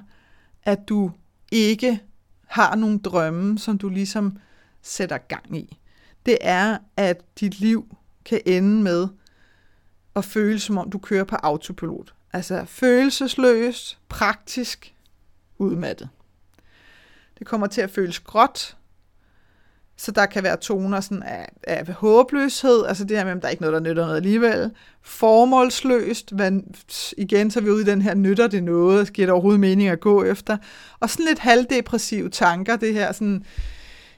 at 0.62 0.88
du 0.88 1.10
ikke 1.52 2.00
har 2.46 2.76
nogle 2.76 2.98
drømme, 2.98 3.58
som 3.58 3.78
du 3.78 3.88
ligesom 3.88 4.36
sætter 4.82 5.18
gang 5.18 5.56
i. 5.56 5.78
Det 6.26 6.38
er, 6.40 6.78
at 6.96 7.40
dit 7.40 7.60
liv 7.60 7.96
kan 8.24 8.40
ende 8.46 8.82
med 8.82 9.08
at 10.16 10.24
føle, 10.24 10.58
som 10.58 10.78
om 10.78 10.90
du 10.90 10.98
kører 10.98 11.24
på 11.24 11.36
autopilot. 11.36 12.14
Altså 12.32 12.64
følelsesløst, 12.64 13.98
praktisk, 14.08 14.94
udmattet. 15.58 16.08
Det 17.38 17.46
kommer 17.46 17.66
til 17.66 17.80
at 17.80 17.90
føles 17.90 18.20
gråt, 18.20 18.76
så 19.96 20.10
der 20.10 20.26
kan 20.26 20.42
være 20.42 20.56
toner 20.56 21.00
sådan 21.00 21.22
af, 21.22 21.48
af 21.62 21.92
håbløshed, 21.92 22.86
altså 22.86 23.04
det 23.04 23.16
her 23.16 23.24
med, 23.24 23.32
at 23.32 23.42
der 23.42 23.48
er 23.48 23.50
ikke 23.50 23.62
noget, 23.62 23.74
der 23.74 23.90
nytter 23.90 24.02
noget 24.02 24.16
alligevel. 24.16 24.70
Formålsløst, 25.02 26.32
men 26.32 26.74
igen 27.18 27.50
så 27.50 27.60
er 27.60 27.64
vi 27.64 27.70
ude 27.70 27.82
i 27.82 27.84
den 27.84 28.02
her, 28.02 28.14
nytter 28.14 28.46
det 28.46 28.64
noget, 28.64 29.12
giver 29.12 29.26
det 29.26 29.32
overhovedet 29.32 29.60
mening 29.60 29.88
at 29.88 30.00
gå 30.00 30.24
efter. 30.24 30.56
Og 31.00 31.10
sådan 31.10 31.26
lidt 31.26 31.38
halvdepressive 31.38 32.28
tanker, 32.28 32.76
det 32.76 32.94
her 32.94 33.12
sådan, 33.12 33.44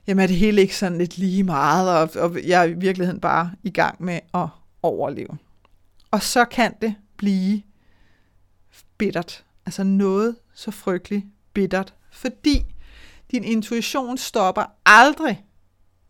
jamen 0.07 0.23
er 0.23 0.27
det 0.27 0.37
hele 0.37 0.61
ikke 0.61 0.77
sådan 0.77 0.99
lidt 0.99 1.19
lige 1.19 1.43
meget, 1.43 2.17
og, 2.17 2.23
og 2.23 2.47
jeg 2.47 2.61
er 2.61 2.65
i 2.65 2.73
virkeligheden 2.73 3.21
bare 3.21 3.53
i 3.63 3.71
gang 3.71 4.03
med 4.03 4.21
at 4.35 4.49
overleve. 4.83 5.39
Og 6.11 6.23
så 6.23 6.45
kan 6.45 6.75
det 6.83 6.95
blive 7.17 7.63
bittert. 8.99 9.45
Altså 9.67 9.83
noget 9.83 10.37
så 10.55 10.71
frygteligt 10.71 11.25
bittert, 11.55 11.95
fordi 12.11 12.65
din 13.31 13.45
intuition 13.45 14.19
stopper 14.19 14.65
aldrig 14.87 15.45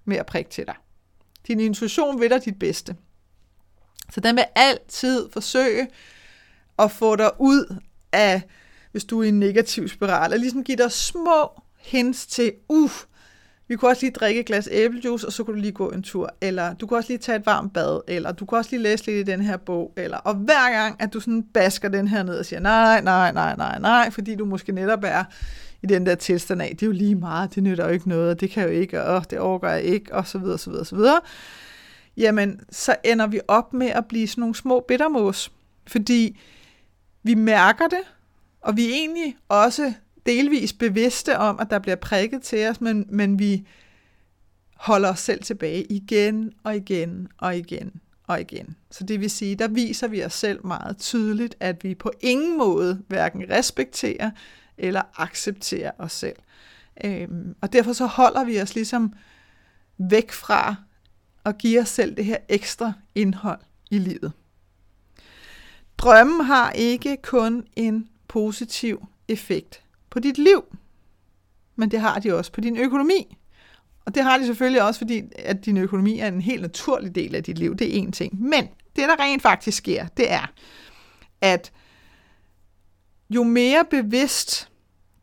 med 0.04 0.16
at 0.16 0.26
prikke 0.26 0.50
til 0.50 0.66
dig. 0.66 0.74
Din 1.46 1.60
intuition 1.60 2.20
vil 2.20 2.30
dig 2.30 2.44
dit 2.44 2.58
bedste. 2.58 2.96
Så 4.10 4.20
den 4.20 4.36
vil 4.36 4.44
altid 4.54 5.28
forsøge 5.32 5.88
at 6.78 6.90
få 6.90 7.16
dig 7.16 7.30
ud 7.38 7.76
af, 8.12 8.42
hvis 8.92 9.04
du 9.04 9.20
er 9.20 9.24
i 9.24 9.28
en 9.28 9.40
negativ 9.40 9.88
spiral, 9.88 10.32
og 10.32 10.38
ligesom 10.38 10.64
give 10.64 10.76
dig 10.76 10.92
små 10.92 11.62
hints 11.78 12.26
til, 12.26 12.52
uff, 12.68 13.04
vi 13.72 13.76
kunne 13.76 13.90
også 13.90 14.02
lige 14.02 14.12
drikke 14.12 14.40
et 14.40 14.46
glas 14.46 14.68
æblejuice, 14.72 15.26
og 15.26 15.32
så 15.32 15.44
kunne 15.44 15.56
du 15.56 15.60
lige 15.60 15.72
gå 15.72 15.90
en 15.90 16.02
tur. 16.02 16.34
Eller 16.40 16.74
du 16.74 16.86
kunne 16.86 16.98
også 16.98 17.12
lige 17.12 17.18
tage 17.18 17.38
et 17.38 17.46
varmt 17.46 17.72
bad. 17.72 18.00
Eller 18.08 18.32
du 18.32 18.44
kunne 18.44 18.58
også 18.58 18.70
lige 18.70 18.82
læse 18.82 19.06
lidt 19.06 19.28
i 19.28 19.32
den 19.32 19.40
her 19.40 19.56
bog. 19.56 19.92
Eller, 19.96 20.16
og 20.16 20.34
hver 20.34 20.70
gang, 20.72 20.96
at 21.02 21.12
du 21.12 21.20
sådan 21.20 21.42
basker 21.42 21.88
den 21.88 22.08
her 22.08 22.22
ned 22.22 22.38
og 22.38 22.46
siger, 22.46 22.60
nej, 22.60 23.00
nej, 23.00 23.32
nej, 23.32 23.56
nej, 23.56 23.78
nej, 23.78 24.10
fordi 24.10 24.34
du 24.34 24.44
måske 24.44 24.72
netop 24.72 25.04
er 25.04 25.24
i 25.82 25.86
den 25.86 26.06
der 26.06 26.14
tilstand 26.14 26.62
af, 26.62 26.68
det 26.70 26.82
er 26.82 26.86
jo 26.86 26.92
lige 26.92 27.14
meget, 27.14 27.54
det 27.54 27.62
nytter 27.62 27.84
jo 27.84 27.90
ikke 27.90 28.08
noget, 28.08 28.30
og 28.30 28.40
det 28.40 28.50
kan 28.50 28.62
jo 28.62 28.68
ikke, 28.68 29.02
og 29.02 29.30
det 29.30 29.38
overgår 29.38 29.68
jeg 29.68 29.82
ikke, 29.82 30.14
og 30.14 30.26
så 30.26 30.38
videre, 30.38 30.58
så 30.58 30.70
videre, 30.70 30.84
så 30.84 30.96
videre. 30.96 31.20
Jamen, 32.16 32.60
så 32.70 32.96
ender 33.04 33.26
vi 33.26 33.40
op 33.48 33.72
med 33.72 33.88
at 33.88 34.06
blive 34.06 34.28
sådan 34.28 34.40
nogle 34.40 34.54
små 34.54 34.84
bittermås. 34.88 35.52
Fordi 35.86 36.40
vi 37.22 37.34
mærker 37.34 37.88
det, 37.88 38.02
og 38.60 38.76
vi 38.76 38.84
er 38.90 38.94
egentlig 38.94 39.36
også 39.48 39.92
delvis 40.26 40.72
bevidste 40.72 41.38
om, 41.38 41.60
at 41.60 41.70
der 41.70 41.78
bliver 41.78 41.96
prikket 41.96 42.42
til 42.42 42.68
os, 42.68 42.80
men, 42.80 43.06
men 43.08 43.38
vi 43.38 43.66
holder 44.76 45.08
os 45.08 45.20
selv 45.20 45.42
tilbage 45.42 45.84
igen 45.84 46.52
og 46.64 46.76
igen 46.76 47.28
og 47.38 47.56
igen 47.56 48.00
og 48.26 48.40
igen. 48.40 48.76
Så 48.90 49.04
det 49.04 49.20
vil 49.20 49.30
sige, 49.30 49.54
der 49.54 49.68
viser 49.68 50.08
vi 50.08 50.24
os 50.24 50.32
selv 50.32 50.66
meget 50.66 50.98
tydeligt, 50.98 51.54
at 51.60 51.84
vi 51.84 51.94
på 51.94 52.12
ingen 52.20 52.58
måde 52.58 53.02
hverken 53.08 53.50
respekterer 53.50 54.30
eller 54.78 55.02
accepterer 55.16 55.90
os 55.98 56.12
selv. 56.12 56.36
Øhm, 57.04 57.54
og 57.60 57.72
derfor 57.72 57.92
så 57.92 58.06
holder 58.06 58.44
vi 58.44 58.60
os 58.60 58.74
ligesom 58.74 59.12
væk 59.98 60.32
fra 60.32 60.74
at 61.44 61.58
give 61.58 61.80
os 61.80 61.88
selv 61.88 62.16
det 62.16 62.24
her 62.24 62.36
ekstra 62.48 62.92
indhold 63.14 63.60
i 63.90 63.98
livet. 63.98 64.32
Drømmen 65.98 66.46
har 66.46 66.70
ikke 66.70 67.16
kun 67.22 67.64
en 67.76 68.08
positiv 68.28 69.06
effekt 69.28 69.82
på 70.12 70.18
dit 70.18 70.38
liv, 70.38 70.64
men 71.76 71.90
det 71.90 72.00
har 72.00 72.18
de 72.18 72.34
også 72.34 72.52
på 72.52 72.60
din 72.60 72.76
økonomi. 72.76 73.36
Og 74.04 74.14
det 74.14 74.22
har 74.22 74.38
de 74.38 74.46
selvfølgelig 74.46 74.82
også, 74.82 74.98
fordi 74.98 75.22
at 75.38 75.64
din 75.64 75.76
økonomi 75.76 76.18
er 76.18 76.28
en 76.28 76.40
helt 76.40 76.62
naturlig 76.62 77.14
del 77.14 77.34
af 77.34 77.44
dit 77.44 77.58
liv. 77.58 77.76
Det 77.76 77.98
er 77.98 78.02
én 78.02 78.10
ting. 78.10 78.42
Men 78.42 78.68
det, 78.96 79.08
der 79.08 79.20
rent 79.20 79.42
faktisk 79.42 79.78
sker, 79.78 80.06
det 80.16 80.32
er, 80.32 80.52
at 81.40 81.72
jo 83.30 83.42
mere 83.42 83.84
bevidst 83.90 84.68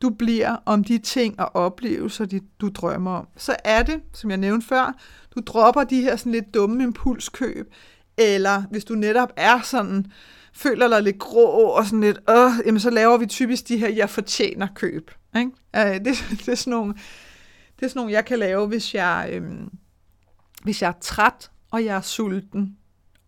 du 0.02 0.10
bliver 0.10 0.56
om 0.66 0.84
de 0.84 0.98
ting 0.98 1.40
og 1.40 1.56
oplevelser, 1.56 2.24
de, 2.24 2.40
du 2.60 2.68
drømmer 2.68 3.10
om, 3.10 3.28
så 3.36 3.56
er 3.64 3.82
det, 3.82 4.00
som 4.12 4.30
jeg 4.30 4.38
nævnte 4.38 4.66
før, 4.66 4.98
du 5.34 5.40
dropper 5.46 5.84
de 5.84 6.02
her 6.02 6.16
sådan 6.16 6.32
lidt 6.32 6.54
dumme 6.54 6.82
impulskøb, 6.82 7.74
eller 8.18 8.62
hvis 8.70 8.84
du 8.84 8.94
netop 8.94 9.32
er 9.36 9.60
sådan, 9.60 10.06
føler 10.52 10.88
dig 10.88 11.02
lidt 11.02 11.18
grå 11.18 11.68
og 11.68 11.84
sådan 11.84 12.00
lidt, 12.00 12.18
øh, 12.30 12.66
jamen 12.66 12.80
så 12.80 12.90
laver 12.90 13.16
vi 13.16 13.26
typisk 13.26 13.68
de 13.68 13.76
her, 13.76 13.88
jeg 13.88 14.10
fortjener 14.10 14.68
køb. 14.74 15.10
Ikke? 15.36 15.50
Øh, 15.76 16.04
det, 16.04 16.04
det, 16.46 16.48
er 16.48 16.54
sådan 16.54 16.70
nogle, 16.70 16.94
det 17.76 17.84
er 17.84 17.88
sådan 17.88 18.00
nogle, 18.00 18.12
jeg 18.12 18.24
kan 18.24 18.38
lave, 18.38 18.66
hvis 18.66 18.94
jeg, 18.94 19.28
øh, 19.32 19.42
hvis 20.62 20.82
jeg 20.82 20.88
er 20.88 20.98
træt, 21.00 21.50
og 21.70 21.84
jeg 21.84 21.96
er 21.96 22.00
sulten. 22.00 22.76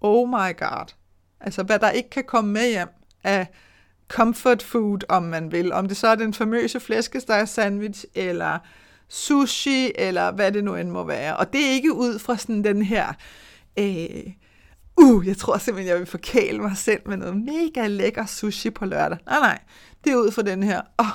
Oh 0.00 0.28
my 0.28 0.58
god. 0.58 0.94
Altså, 1.40 1.62
hvad 1.62 1.78
der 1.78 1.90
ikke 1.90 2.10
kan 2.10 2.24
komme 2.24 2.52
med 2.52 2.68
hjem 2.70 2.88
af 3.24 3.46
comfort 4.08 4.62
food, 4.62 4.98
om 5.08 5.22
man 5.22 5.52
vil. 5.52 5.72
Om 5.72 5.88
det 5.88 5.96
så 5.96 6.08
er 6.08 6.14
den 6.14 6.34
famøse 6.34 6.80
flæskesteg 6.80 7.48
sandwich, 7.48 8.04
eller 8.14 8.58
sushi, 9.08 9.92
eller 9.94 10.32
hvad 10.32 10.52
det 10.52 10.64
nu 10.64 10.76
end 10.76 10.90
må 10.90 11.04
være. 11.04 11.36
Og 11.36 11.52
det 11.52 11.66
er 11.66 11.70
ikke 11.70 11.92
ud 11.92 12.18
fra 12.18 12.36
sådan 12.36 12.64
den 12.64 12.82
her, 12.82 13.12
øh, 13.78 14.32
uh, 14.96 15.26
jeg 15.26 15.36
tror 15.36 15.58
simpelthen, 15.58 15.90
jeg 15.90 15.98
vil 15.98 16.06
forkæle 16.06 16.58
mig 16.58 16.76
selv 16.76 17.00
med 17.06 17.16
noget 17.16 17.36
mega 17.36 17.86
lækker 17.86 18.26
sushi 18.26 18.70
på 18.70 18.84
lørdag. 18.84 19.18
Nej, 19.26 19.40
nej. 19.40 19.58
Det 20.04 20.12
er 20.12 20.16
ud 20.16 20.30
fra 20.30 20.42
den 20.42 20.62
her, 20.62 20.80
åh, 20.98 21.06
oh, 21.06 21.12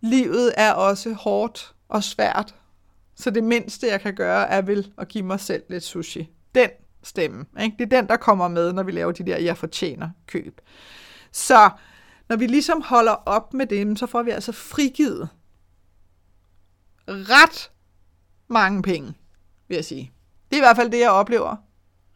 livet 0.00 0.52
er 0.56 0.72
også 0.72 1.12
hårdt 1.12 1.74
og 1.88 2.04
svært, 2.04 2.54
så 3.14 3.30
det 3.30 3.44
mindste, 3.44 3.86
jeg 3.86 4.00
kan 4.00 4.14
gøre, 4.14 4.48
er 4.48 4.62
vel 4.62 4.92
at 4.98 5.08
give 5.08 5.24
mig 5.24 5.40
selv 5.40 5.62
lidt 5.68 5.84
sushi. 5.84 6.30
Den 6.54 6.70
stemme. 7.02 7.44
Ikke? 7.60 7.76
Det 7.78 7.92
er 7.92 8.00
den, 8.00 8.08
der 8.08 8.16
kommer 8.16 8.48
med, 8.48 8.72
når 8.72 8.82
vi 8.82 8.92
laver 8.92 9.12
de 9.12 9.26
der, 9.26 9.38
jeg 9.38 9.56
fortjener 9.56 10.10
køb. 10.26 10.60
Så 11.32 11.70
når 12.28 12.36
vi 12.36 12.46
ligesom 12.46 12.82
holder 12.82 13.12
op 13.12 13.54
med 13.54 13.66
dem, 13.66 13.96
så 13.96 14.06
får 14.06 14.22
vi 14.22 14.30
altså 14.30 14.52
frigivet 14.52 15.28
ret 17.08 17.70
mange 18.48 18.82
penge, 18.82 19.14
vil 19.68 19.74
jeg 19.74 19.84
sige. 19.84 20.12
Det 20.50 20.56
er 20.56 20.60
i 20.60 20.64
hvert 20.64 20.76
fald 20.76 20.90
det, 20.90 21.00
jeg 21.00 21.10
oplever 21.10 21.56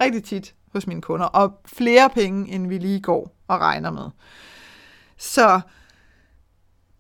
rigtig 0.03 0.25
tit 0.25 0.55
hos 0.73 0.87
mine 0.87 1.03
kunder, 1.03 1.27
og 1.27 1.61
flere 1.67 2.11
penge, 2.11 2.53
end 2.53 2.69
vi 2.69 2.79
lige 2.79 3.01
går 3.01 3.37
og 3.49 3.61
regner 3.61 3.91
med. 3.91 4.11
Så 5.17 5.61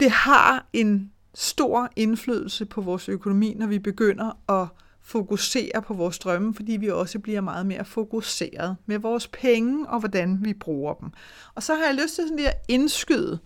det 0.00 0.10
har 0.10 0.66
en 0.72 1.12
stor 1.34 1.88
indflydelse 1.96 2.64
på 2.64 2.80
vores 2.80 3.08
økonomi, 3.08 3.54
når 3.54 3.66
vi 3.66 3.78
begynder 3.78 4.60
at 4.62 4.68
fokusere 5.00 5.82
på 5.82 5.94
vores 5.94 6.18
drømme, 6.18 6.54
fordi 6.54 6.72
vi 6.72 6.88
også 6.90 7.18
bliver 7.18 7.40
meget 7.40 7.66
mere 7.66 7.84
fokuseret 7.84 8.76
med 8.86 8.98
vores 8.98 9.28
penge 9.28 9.88
og 9.88 9.98
hvordan 10.00 10.38
vi 10.44 10.54
bruger 10.54 10.94
dem. 10.94 11.10
Og 11.54 11.62
så 11.62 11.74
har 11.74 11.84
jeg 11.84 11.94
lyst 11.94 12.14
til 12.14 12.24
sådan 12.24 12.36
lige 12.36 12.48
at 12.48 12.64
indskyde 12.68 13.38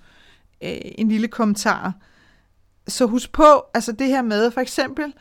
øh, 0.63 0.79
en 0.83 1.09
lille 1.09 1.29
kommentar. 1.29 1.93
Så 2.89 3.07
husk 3.07 3.33
på, 3.33 3.65
altså 3.75 3.93
det 3.93 4.07
her 4.07 4.23
med 4.23 4.51
for 4.51 4.61
eksempel, 4.61 5.15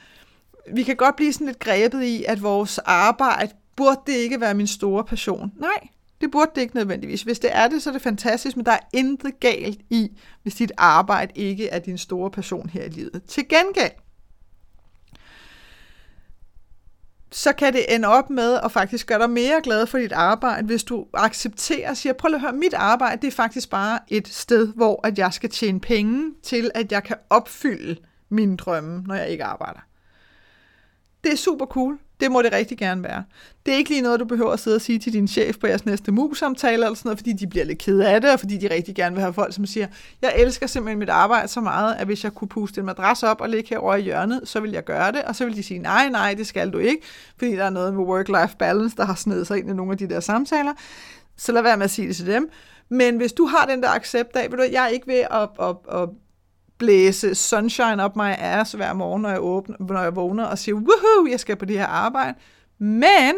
vi 0.73 0.83
kan 0.83 0.95
godt 0.95 1.15
blive 1.15 1.33
sådan 1.33 1.47
lidt 1.47 1.59
grebet 1.59 2.03
i, 2.03 2.23
at 2.23 2.43
vores 2.43 2.77
arbejde, 2.77 3.51
burde 3.75 4.01
det 4.07 4.13
ikke 4.13 4.41
være 4.41 4.53
min 4.53 4.67
store 4.67 5.03
passion? 5.03 5.51
Nej, 5.57 5.87
det 6.21 6.31
burde 6.31 6.51
det 6.55 6.61
ikke 6.61 6.75
nødvendigvis. 6.75 7.21
Hvis 7.21 7.39
det 7.39 7.49
er 7.53 7.67
det, 7.67 7.81
så 7.81 7.89
er 7.89 7.93
det 7.93 8.01
fantastisk, 8.01 8.57
men 8.57 8.65
der 8.65 8.71
er 8.71 8.79
intet 8.93 9.39
galt 9.39 9.81
i, 9.89 10.11
hvis 10.43 10.55
dit 10.55 10.71
arbejde 10.77 11.31
ikke 11.35 11.67
er 11.67 11.79
din 11.79 11.97
store 11.97 12.31
passion 12.31 12.69
her 12.69 12.83
i 12.83 12.89
livet. 12.89 13.23
Til 13.27 13.47
gengæld, 13.47 13.91
så 17.31 17.53
kan 17.53 17.73
det 17.73 17.95
ende 17.95 18.07
op 18.07 18.29
med 18.29 18.59
at 18.63 18.71
faktisk 18.71 19.07
gøre 19.07 19.19
dig 19.19 19.29
mere 19.29 19.61
glad 19.63 19.87
for 19.87 19.97
dit 19.97 20.11
arbejde, 20.11 20.65
hvis 20.65 20.83
du 20.83 21.07
accepterer 21.13 21.89
og 21.89 21.97
siger, 21.97 22.13
prøv 22.13 22.33
at 22.33 22.41
høre, 22.41 22.53
mit 22.53 22.73
arbejde 22.73 23.21
det 23.21 23.27
er 23.27 23.31
faktisk 23.31 23.69
bare 23.69 23.99
et 24.07 24.27
sted, 24.27 24.73
hvor 24.73 25.07
at 25.07 25.17
jeg 25.17 25.33
skal 25.33 25.49
tjene 25.49 25.79
penge 25.79 26.33
til, 26.43 26.71
at 26.75 26.91
jeg 26.91 27.03
kan 27.03 27.15
opfylde 27.29 27.97
mine 28.29 28.57
drømme, 28.57 29.03
når 29.07 29.15
jeg 29.15 29.29
ikke 29.29 29.43
arbejder. 29.43 29.79
Det 31.23 31.33
er 31.33 31.37
super 31.37 31.65
cool. 31.65 31.99
Det 32.19 32.31
må 32.31 32.41
det 32.41 32.51
rigtig 32.51 32.77
gerne 32.77 33.03
være. 33.03 33.23
Det 33.65 33.73
er 33.73 33.77
ikke 33.77 33.89
lige 33.89 34.01
noget, 34.01 34.19
du 34.19 34.25
behøver 34.25 34.51
at 34.51 34.59
sidde 34.59 34.75
og 34.75 34.81
sige 34.81 34.99
til 34.99 35.13
din 35.13 35.27
chef 35.27 35.57
på 35.57 35.67
jeres 35.67 35.85
næste 35.85 36.11
mus-samtale 36.11 36.73
eller 36.73 36.93
sådan 36.93 37.09
noget, 37.09 37.19
fordi 37.19 37.33
de 37.33 37.47
bliver 37.47 37.65
lidt 37.65 37.77
ked 37.77 37.99
af 37.99 38.21
det, 38.21 38.31
og 38.31 38.39
fordi 38.39 38.57
de 38.57 38.73
rigtig 38.73 38.95
gerne 38.95 39.15
vil 39.15 39.21
have 39.21 39.33
folk, 39.33 39.53
som 39.53 39.65
siger, 39.65 39.87
jeg 40.21 40.33
elsker 40.37 40.67
simpelthen 40.67 40.99
mit 40.99 41.09
arbejde 41.09 41.47
så 41.47 41.61
meget, 41.61 41.95
at 41.95 42.05
hvis 42.05 42.23
jeg 42.23 42.31
kunne 42.31 42.47
puste 42.47 42.79
en 42.79 42.85
madras 42.85 43.23
op 43.23 43.41
og 43.41 43.49
ligge 43.49 43.69
herovre 43.69 43.99
i 43.99 44.03
hjørnet, 44.03 44.41
så 44.43 44.59
vil 44.59 44.71
jeg 44.71 44.83
gøre 44.83 45.11
det, 45.11 45.21
og 45.23 45.35
så 45.35 45.45
vil 45.45 45.55
de 45.55 45.63
sige, 45.63 45.79
nej, 45.79 46.09
nej, 46.09 46.33
det 46.33 46.47
skal 46.47 46.69
du 46.69 46.77
ikke, 46.77 47.01
fordi 47.37 47.51
der 47.51 47.63
er 47.63 47.69
noget 47.69 47.93
med 47.93 48.05
work-life 48.05 48.55
balance, 48.57 48.97
der 48.97 49.05
har 49.05 49.15
snedet 49.15 49.47
sig 49.47 49.57
ind 49.57 49.69
i 49.69 49.73
nogle 49.73 49.91
af 49.91 49.97
de 49.97 50.09
der 50.09 50.19
samtaler. 50.19 50.73
Så 51.37 51.51
lad 51.51 51.61
være 51.61 51.77
med 51.77 51.83
at 51.83 51.91
sige 51.91 52.07
det 52.07 52.15
til 52.15 52.27
dem. 52.27 52.49
Men 52.89 53.17
hvis 53.17 53.33
du 53.33 53.45
har 53.45 53.65
den 53.65 53.83
der 53.83 53.89
accept 53.89 54.35
af, 54.35 54.51
ved 54.51 54.57
du, 54.57 54.63
jeg 54.71 54.83
er 54.83 54.87
ikke 54.87 55.07
ved 55.07 55.23
at, 55.31 55.49
at, 55.59 56.01
at 56.01 56.09
blæse 56.77 57.35
sunshine 57.35 58.03
op 58.03 58.15
my 58.15 58.31
ass 58.37 58.71
hver 58.71 58.93
morgen, 58.93 59.21
når 59.21 59.29
jeg, 59.29 59.41
åbner, 59.41 59.75
når 59.79 60.01
jeg 60.01 60.15
vågner 60.15 60.45
og 60.45 60.57
siger, 60.57 60.75
woohoo, 60.75 61.27
jeg 61.29 61.39
skal 61.39 61.55
på 61.55 61.65
det 61.65 61.77
her 61.77 61.87
arbejde. 61.87 62.37
Men 62.77 63.35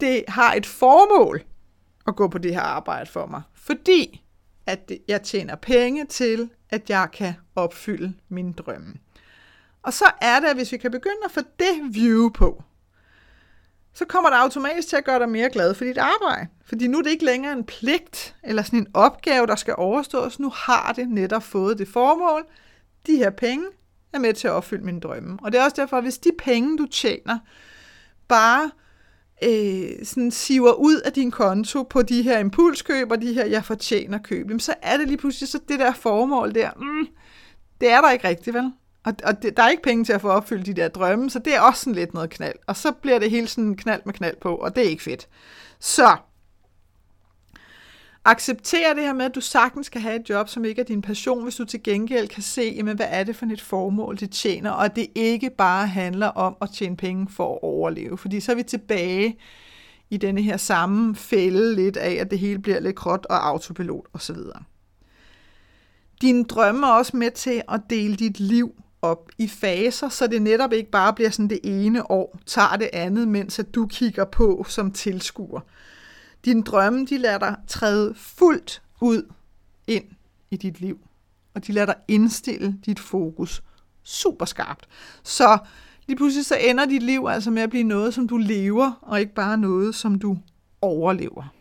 det 0.00 0.24
har 0.28 0.54
et 0.54 0.66
formål 0.66 1.42
at 2.06 2.16
gå 2.16 2.28
på 2.28 2.38
det 2.38 2.54
her 2.54 2.60
arbejde 2.60 3.10
for 3.10 3.26
mig, 3.26 3.42
fordi 3.54 4.22
at 4.66 4.92
jeg 5.08 5.22
tjener 5.22 5.56
penge 5.56 6.04
til, 6.04 6.50
at 6.70 6.90
jeg 6.90 7.08
kan 7.12 7.34
opfylde 7.56 8.14
min 8.28 8.52
drømme. 8.52 8.94
Og 9.82 9.92
så 9.92 10.04
er 10.20 10.40
det, 10.40 10.46
at 10.46 10.56
hvis 10.56 10.72
vi 10.72 10.76
kan 10.76 10.90
begynde 10.90 11.24
at 11.24 11.30
få 11.30 11.40
det 11.58 11.94
view 11.94 12.30
på, 12.30 12.62
så 13.96 14.04
kommer 14.04 14.30
det 14.30 14.36
automatisk 14.36 14.88
til 14.88 14.96
at 14.96 15.04
gøre 15.04 15.18
dig 15.18 15.28
mere 15.28 15.50
glad 15.50 15.74
for 15.74 15.84
dit 15.84 15.98
arbejde. 15.98 16.46
Fordi 16.64 16.86
nu 16.86 16.98
er 16.98 17.02
det 17.02 17.10
ikke 17.10 17.24
længere 17.24 17.52
en 17.52 17.64
pligt 17.64 18.36
eller 18.44 18.62
sådan 18.62 18.78
en 18.78 18.86
opgave, 18.94 19.46
der 19.46 19.56
skal 19.56 19.74
overstås. 19.78 20.38
Nu 20.38 20.52
har 20.54 20.92
det 20.92 21.08
netop 21.08 21.42
fået 21.42 21.78
det 21.78 21.88
formål. 21.88 22.46
De 23.06 23.16
her 23.16 23.30
penge 23.30 23.66
er 24.12 24.18
med 24.18 24.34
til 24.34 24.48
at 24.48 24.52
opfylde 24.52 24.84
mine 24.84 25.00
drømme. 25.00 25.38
Og 25.42 25.52
det 25.52 25.60
er 25.60 25.64
også 25.64 25.76
derfor, 25.76 25.96
at 25.96 26.02
hvis 26.02 26.18
de 26.18 26.30
penge, 26.38 26.78
du 26.78 26.86
tjener, 26.86 27.38
bare 28.28 28.70
øh, 29.44 30.06
sådan 30.06 30.30
siver 30.30 30.72
ud 30.72 31.00
af 31.00 31.12
din 31.12 31.30
konto 31.30 31.82
på 31.82 32.02
de 32.02 32.22
her 32.22 32.38
impulskøb 32.38 33.10
og 33.10 33.22
de 33.22 33.32
her, 33.32 33.44
jeg 33.44 33.64
fortjener 33.64 34.18
køb, 34.18 34.46
så 34.58 34.74
er 34.82 34.96
det 34.96 35.06
lige 35.06 35.18
pludselig 35.18 35.48
så 35.48 35.60
det 35.68 35.78
der 35.78 35.92
formål 35.92 36.54
der, 36.54 36.70
mm, 36.76 37.06
det 37.80 37.90
er 37.90 38.00
der 38.00 38.10
ikke 38.10 38.28
rigtigt, 38.28 38.54
vel? 38.54 38.72
Og, 39.06 39.14
og 39.24 39.42
det, 39.42 39.56
der 39.56 39.62
er 39.62 39.68
ikke 39.68 39.82
penge 39.82 40.04
til 40.04 40.12
at 40.12 40.20
få 40.20 40.28
opfyldt 40.28 40.66
de 40.66 40.74
der 40.74 40.88
drømme, 40.88 41.30
så 41.30 41.38
det 41.38 41.54
er 41.54 41.60
også 41.60 41.80
sådan 41.80 41.94
lidt 41.94 42.14
noget 42.14 42.30
knald. 42.30 42.56
Og 42.66 42.76
så 42.76 42.92
bliver 42.92 43.18
det 43.18 43.30
hele 43.30 43.46
sådan 43.46 43.76
knald 43.76 44.02
med 44.04 44.14
knald 44.14 44.36
på, 44.40 44.54
og 44.54 44.76
det 44.76 44.84
er 44.84 44.88
ikke 44.88 45.02
fedt. 45.02 45.28
Så 45.80 46.16
acceptere 48.24 48.94
det 48.94 49.02
her 49.02 49.12
med, 49.12 49.24
at 49.24 49.34
du 49.34 49.40
sagtens 49.40 49.86
skal 49.86 50.00
have 50.00 50.20
et 50.20 50.30
job, 50.30 50.48
som 50.48 50.64
ikke 50.64 50.80
er 50.80 50.84
din 50.84 51.02
passion, 51.02 51.42
hvis 51.42 51.56
du 51.56 51.64
til 51.64 51.82
gengæld 51.82 52.28
kan 52.28 52.42
se, 52.42 52.72
jamen, 52.76 52.96
hvad 52.96 53.06
er 53.10 53.24
det 53.24 53.36
for 53.36 53.46
et 53.46 53.60
formål, 53.60 54.16
det 54.16 54.30
tjener, 54.30 54.70
og 54.70 54.84
at 54.84 54.96
det 54.96 55.06
ikke 55.14 55.50
bare 55.50 55.86
handler 55.86 56.26
om 56.26 56.56
at 56.62 56.70
tjene 56.70 56.96
penge 56.96 57.28
for 57.30 57.52
at 57.52 57.58
overleve. 57.62 58.18
Fordi 58.18 58.40
så 58.40 58.52
er 58.52 58.56
vi 58.56 58.62
tilbage 58.62 59.38
i 60.10 60.16
denne 60.16 60.42
her 60.42 60.56
samme 60.56 61.16
fælde 61.16 61.74
lidt 61.74 61.96
af, 61.96 62.12
at 62.12 62.30
det 62.30 62.38
hele 62.38 62.58
bliver 62.58 62.80
lidt 62.80 62.96
gråt 62.96 63.26
og 63.30 63.46
autopilot 63.48 64.06
osv. 64.12 64.36
Dine 66.20 66.44
drømme 66.44 66.86
er 66.86 66.90
også 66.90 67.16
med 67.16 67.30
til 67.30 67.62
at 67.68 67.80
dele 67.90 68.16
dit 68.16 68.40
liv 68.40 68.74
op 69.02 69.30
i 69.38 69.48
faser, 69.48 70.08
så 70.08 70.26
det 70.26 70.42
netop 70.42 70.72
ikke 70.72 70.90
bare 70.90 71.12
bliver 71.12 71.30
sådan 71.30 71.50
det 71.50 71.60
ene 71.64 72.10
år, 72.10 72.38
tager 72.46 72.76
det 72.76 72.90
andet, 72.92 73.28
mens 73.28 73.58
at 73.58 73.74
du 73.74 73.86
kigger 73.86 74.24
på 74.24 74.66
som 74.68 74.90
tilskuer. 74.90 75.60
Dine 76.44 76.62
drømme, 76.62 77.06
de 77.06 77.18
lader 77.18 77.38
dig 77.38 77.56
træde 77.68 78.14
fuldt 78.14 78.82
ud 79.00 79.32
ind 79.86 80.04
i 80.50 80.56
dit 80.56 80.80
liv, 80.80 80.98
og 81.54 81.66
de 81.66 81.72
lader 81.72 81.86
dig 81.86 81.96
indstille 82.08 82.76
dit 82.86 83.00
fokus 83.00 83.62
super 84.02 84.44
skarpt. 84.44 84.88
Så 85.22 85.58
lige 86.06 86.16
pludselig 86.16 86.46
så 86.46 86.56
ender 86.60 86.84
dit 86.84 87.02
liv 87.02 87.26
altså 87.28 87.50
med 87.50 87.62
at 87.62 87.70
blive 87.70 87.82
noget, 87.82 88.14
som 88.14 88.28
du 88.28 88.36
lever, 88.36 88.92
og 89.02 89.20
ikke 89.20 89.34
bare 89.34 89.58
noget, 89.58 89.94
som 89.94 90.18
du 90.18 90.38
overlever. 90.80 91.55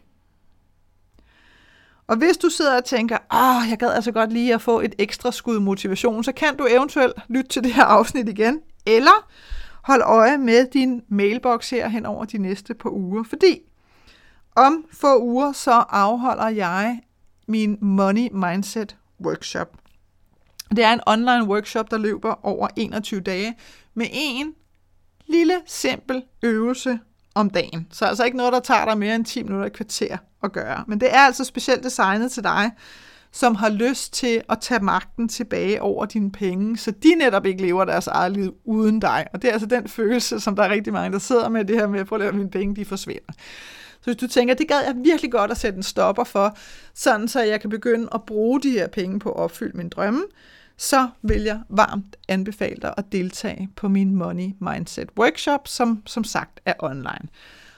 Og 2.08 2.18
hvis 2.18 2.38
du 2.38 2.50
sidder 2.50 2.78
og 2.78 2.86
tænker, 2.86 3.18
åh, 3.34 3.70
jeg 3.70 3.78
gad 3.80 3.92
altså 3.92 4.12
godt 4.12 4.34
lige 4.34 4.54
at 4.54 4.62
få 4.62 4.80
et 4.80 4.96
ekstra 4.98 5.32
skud 5.32 5.60
motivation, 5.60 6.24
så 6.24 6.32
kan 6.32 6.58
du 6.58 6.68
eventuelt 6.70 7.14
lytte 7.28 7.50
til 7.50 7.64
det 7.64 7.74
her 7.74 7.84
afsnit 7.84 8.30
igen, 8.30 8.60
eller 8.86 9.28
hold 9.84 10.02
øje 10.02 10.38
med 10.38 10.68
din 10.74 11.02
mailbox 11.10 11.70
her 11.70 11.88
hen 11.88 12.06
over 12.06 12.26
de 12.26 12.38
næste 12.38 12.74
par 12.74 12.90
uger, 12.90 13.24
fordi 13.24 13.60
om 14.56 14.86
få 14.94 15.22
uger 15.22 15.52
så 15.52 15.72
afholder 15.72 16.48
jeg 16.48 17.00
min 17.48 17.78
Money 17.82 18.30
Mindset 18.32 18.96
Workshop. 19.26 19.78
Det 20.70 20.84
er 20.84 20.94
en 20.94 21.02
online 21.08 21.44
workshop, 21.44 21.92
der 21.92 21.98
løber 21.98 22.46
over 22.46 22.68
21 22.76 23.20
dage 23.20 23.56
med 23.94 24.08
en 24.12 24.54
lille 25.28 25.62
simpel 25.66 26.24
øvelse 26.44 27.00
om 27.36 27.50
dagen. 27.50 27.88
Så 27.92 28.06
altså 28.06 28.24
ikke 28.24 28.38
noget, 28.38 28.54
der 28.54 28.60
tager 28.60 28.86
dig 28.86 28.98
mere 28.98 29.16
end 29.16 29.26
10 29.26 29.44
minutter 29.44 29.66
i 29.66 29.70
kvarter 29.70 30.18
at 30.46 30.52
gøre. 30.52 30.84
Men 30.88 31.00
det 31.00 31.14
er 31.14 31.20
altså 31.20 31.44
specielt 31.44 31.84
designet 31.84 32.32
til 32.32 32.44
dig, 32.44 32.72
som 33.32 33.56
har 33.56 33.70
lyst 33.70 34.14
til 34.14 34.42
at 34.50 34.58
tage 34.62 34.80
magten 34.80 35.28
tilbage 35.30 35.82
over 35.82 36.06
dine 36.06 36.32
penge, 36.32 36.78
så 36.78 36.92
de 36.92 37.16
netop 37.16 37.46
ikke 37.46 37.62
lever 37.62 37.86
deres 37.86 38.08
eget 38.08 38.32
liv 38.32 38.56
uden 38.66 39.00
dig. 39.00 39.26
Og 39.34 39.42
det 39.42 39.48
er 39.48 39.52
altså 39.52 39.68
den 39.68 39.88
følelse, 39.88 40.40
som 40.40 40.56
der 40.56 40.64
er 40.64 40.70
rigtig 40.70 40.94
mange, 40.94 41.12
der 41.12 41.20
sidder 41.20 41.50
med 41.50 41.66
det 41.66 41.76
her 41.76 41.88
med, 41.88 42.00
at 42.00 42.22
at 42.22 42.36
mine 42.36 42.50
penge, 42.50 42.76
de 42.76 42.86
forsvinder. 42.86 43.34
Så 44.02 44.12
hvis 44.12 44.16
du 44.16 44.28
tænker, 44.28 44.54
det 44.54 44.68
gad 44.68 44.82
jeg 44.86 44.96
virkelig 45.04 45.32
godt 45.32 45.52
at 45.52 45.58
sætte 45.58 45.78
en 45.78 45.84
stopper 45.84 46.24
for, 46.24 46.58
sådan 46.94 47.28
så 47.28 47.42
jeg 47.42 47.62
kan 47.62 47.70
begynde 47.70 48.08
at 48.14 48.24
bruge 48.24 48.62
de 48.62 48.72
her 48.72 48.88
penge 48.88 49.20
på 49.20 49.30
at 49.30 49.36
opfylde 49.36 49.78
min 49.78 49.90
drømme, 49.90 50.24
så 50.78 51.08
vil 51.22 51.42
jeg 51.42 51.60
varmt 51.70 52.16
anbefale 52.28 52.78
dig 52.82 52.94
at 52.98 53.06
deltage 53.12 53.70
på 53.76 53.88
min 53.88 54.16
Money 54.16 54.50
Mindset 54.60 55.10
Workshop, 55.20 55.68
som 55.68 56.02
som 56.06 56.24
sagt 56.24 56.60
er 56.66 56.74
online. 56.80 57.28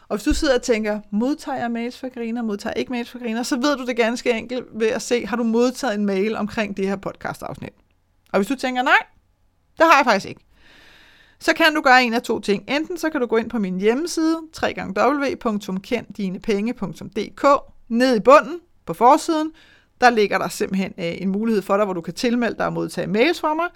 Og 0.10 0.18
hvis 0.18 0.24
du 0.24 0.34
sidder 0.34 0.56
og 0.56 0.62
tænker, 0.62 1.00
modtager 1.12 1.58
jeg 1.58 1.72
mails 1.72 2.00
fra 2.00 2.08
Griner, 2.08 2.42
modtager 2.42 2.74
jeg 2.76 2.80
ikke 2.80 2.92
mails 2.92 3.10
fra 3.10 3.20
Griner, 3.20 3.44
så 3.44 3.56
ved 3.56 3.78
du 3.78 3.86
det 3.86 3.96
ganske 3.96 4.32
enkelt 4.32 4.66
ved 4.74 4.88
at 4.88 5.02
se, 5.02 5.26
har 5.26 5.36
du 5.36 5.44
modtaget 5.44 5.96
en 5.96 6.06
mail 6.06 6.36
omkring 6.36 6.78
det 6.78 6.88
her 6.88 6.96
podcast-afsnit. 6.96 7.74
Og 8.34 8.40
hvis 8.40 8.48
du 8.48 8.56
tænker, 8.56 8.82
nej, 8.82 9.04
det 9.78 9.86
har 9.86 9.98
jeg 9.98 10.06
faktisk 10.06 10.30
ikke, 10.30 10.42
så 11.40 11.54
kan 11.54 11.76
du 11.76 11.82
gøre 11.82 12.04
en 12.04 12.14
af 12.14 12.22
to 12.22 12.40
ting. 12.40 12.64
Enten 12.68 12.98
så 12.98 13.10
kan 13.10 13.22
du 13.22 13.28
gå 13.28 13.38
ind 13.38 13.50
på 13.50 13.60
min 13.60 13.80
hjemmeside, 13.80 14.38
www.kenddinepenge.dk, 14.64 17.46
ned 17.90 18.16
i 18.16 18.20
bunden 18.20 18.60
på 18.86 18.94
forsiden, 18.94 19.52
der 20.02 20.10
ligger 20.10 20.38
der 20.38 20.48
simpelthen 20.48 20.94
øh, 20.98 21.22
en 21.22 21.30
mulighed 21.30 21.62
for 21.62 21.78
dig, 21.78 21.86
hvor 21.86 21.94
du 21.94 22.02
kan 22.02 22.14
tilmelde 22.14 22.58
dig 22.58 22.66
og 22.66 22.74
modtage 22.74 23.08
mails 23.08 23.40
fra 23.40 23.54
mig. 23.54 23.68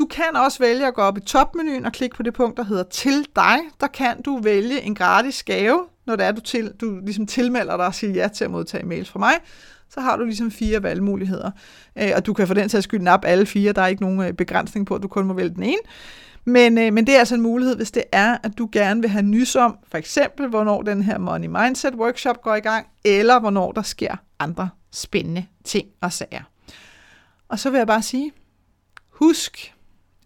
Du 0.00 0.06
kan 0.06 0.36
også 0.36 0.58
vælge 0.58 0.86
at 0.86 0.94
gå 0.94 1.02
op 1.02 1.18
i 1.18 1.20
topmenuen 1.20 1.86
og 1.86 1.92
klikke 1.92 2.16
på 2.16 2.22
det 2.22 2.34
punkt, 2.34 2.56
der 2.56 2.64
hedder 2.64 2.82
til 2.82 3.26
dig. 3.36 3.58
Der 3.80 3.86
kan 3.86 4.22
du 4.22 4.38
vælge 4.42 4.82
en 4.82 4.94
gratis 4.94 5.42
gave, 5.42 5.86
når 6.06 6.16
det 6.16 6.26
er, 6.26 6.32
du, 6.32 6.40
til, 6.40 6.72
du 6.80 7.00
ligesom 7.04 7.26
tilmelder 7.26 7.76
dig 7.76 7.86
og 7.86 7.94
siger 7.94 8.12
ja 8.12 8.28
til 8.28 8.44
at 8.44 8.50
modtage 8.50 8.86
mails 8.86 9.10
fra 9.10 9.18
mig. 9.18 9.32
Så 9.88 10.00
har 10.00 10.16
du 10.16 10.24
ligesom 10.24 10.50
fire 10.50 10.82
valgmuligheder. 10.82 11.50
Øh, 11.98 12.10
og 12.16 12.26
du 12.26 12.32
kan 12.32 12.46
for 12.46 12.54
den 12.54 12.68
sags 12.68 12.84
skyld 12.84 13.00
nappe 13.00 13.26
alle 13.26 13.46
fire. 13.46 13.72
Der 13.72 13.82
er 13.82 13.86
ikke 13.86 14.02
nogen 14.02 14.20
øh, 14.20 14.32
begrænsning 14.32 14.86
på, 14.86 14.94
at 14.94 15.02
du 15.02 15.08
kun 15.08 15.26
må 15.26 15.34
vælge 15.34 15.54
den 15.54 15.62
ene. 15.62 15.78
Men, 16.44 16.78
øh, 16.78 16.92
men 16.92 17.06
det 17.06 17.14
er 17.14 17.18
altså 17.18 17.34
en 17.34 17.40
mulighed, 17.40 17.76
hvis 17.76 17.90
det 17.90 18.04
er, 18.12 18.36
at 18.42 18.58
du 18.58 18.68
gerne 18.72 19.00
vil 19.00 19.10
have 19.10 19.22
nys 19.22 19.56
om, 19.56 19.78
for 19.88 19.98
eksempel, 19.98 20.48
hvornår 20.48 20.82
den 20.82 21.02
her 21.02 21.18
Money 21.18 21.48
Mindset 21.48 21.94
Workshop 21.94 22.42
går 22.42 22.54
i 22.54 22.60
gang, 22.60 22.86
eller 23.04 23.40
hvornår 23.40 23.72
der 23.72 23.82
sker 23.82 24.16
andre 24.38 24.68
spændende 24.92 25.46
ting 25.64 25.88
og 26.00 26.12
sager. 26.12 26.42
Og 27.48 27.58
så 27.58 27.70
vil 27.70 27.78
jeg 27.78 27.86
bare 27.86 28.02
sige, 28.02 28.32
husk, 29.10 29.74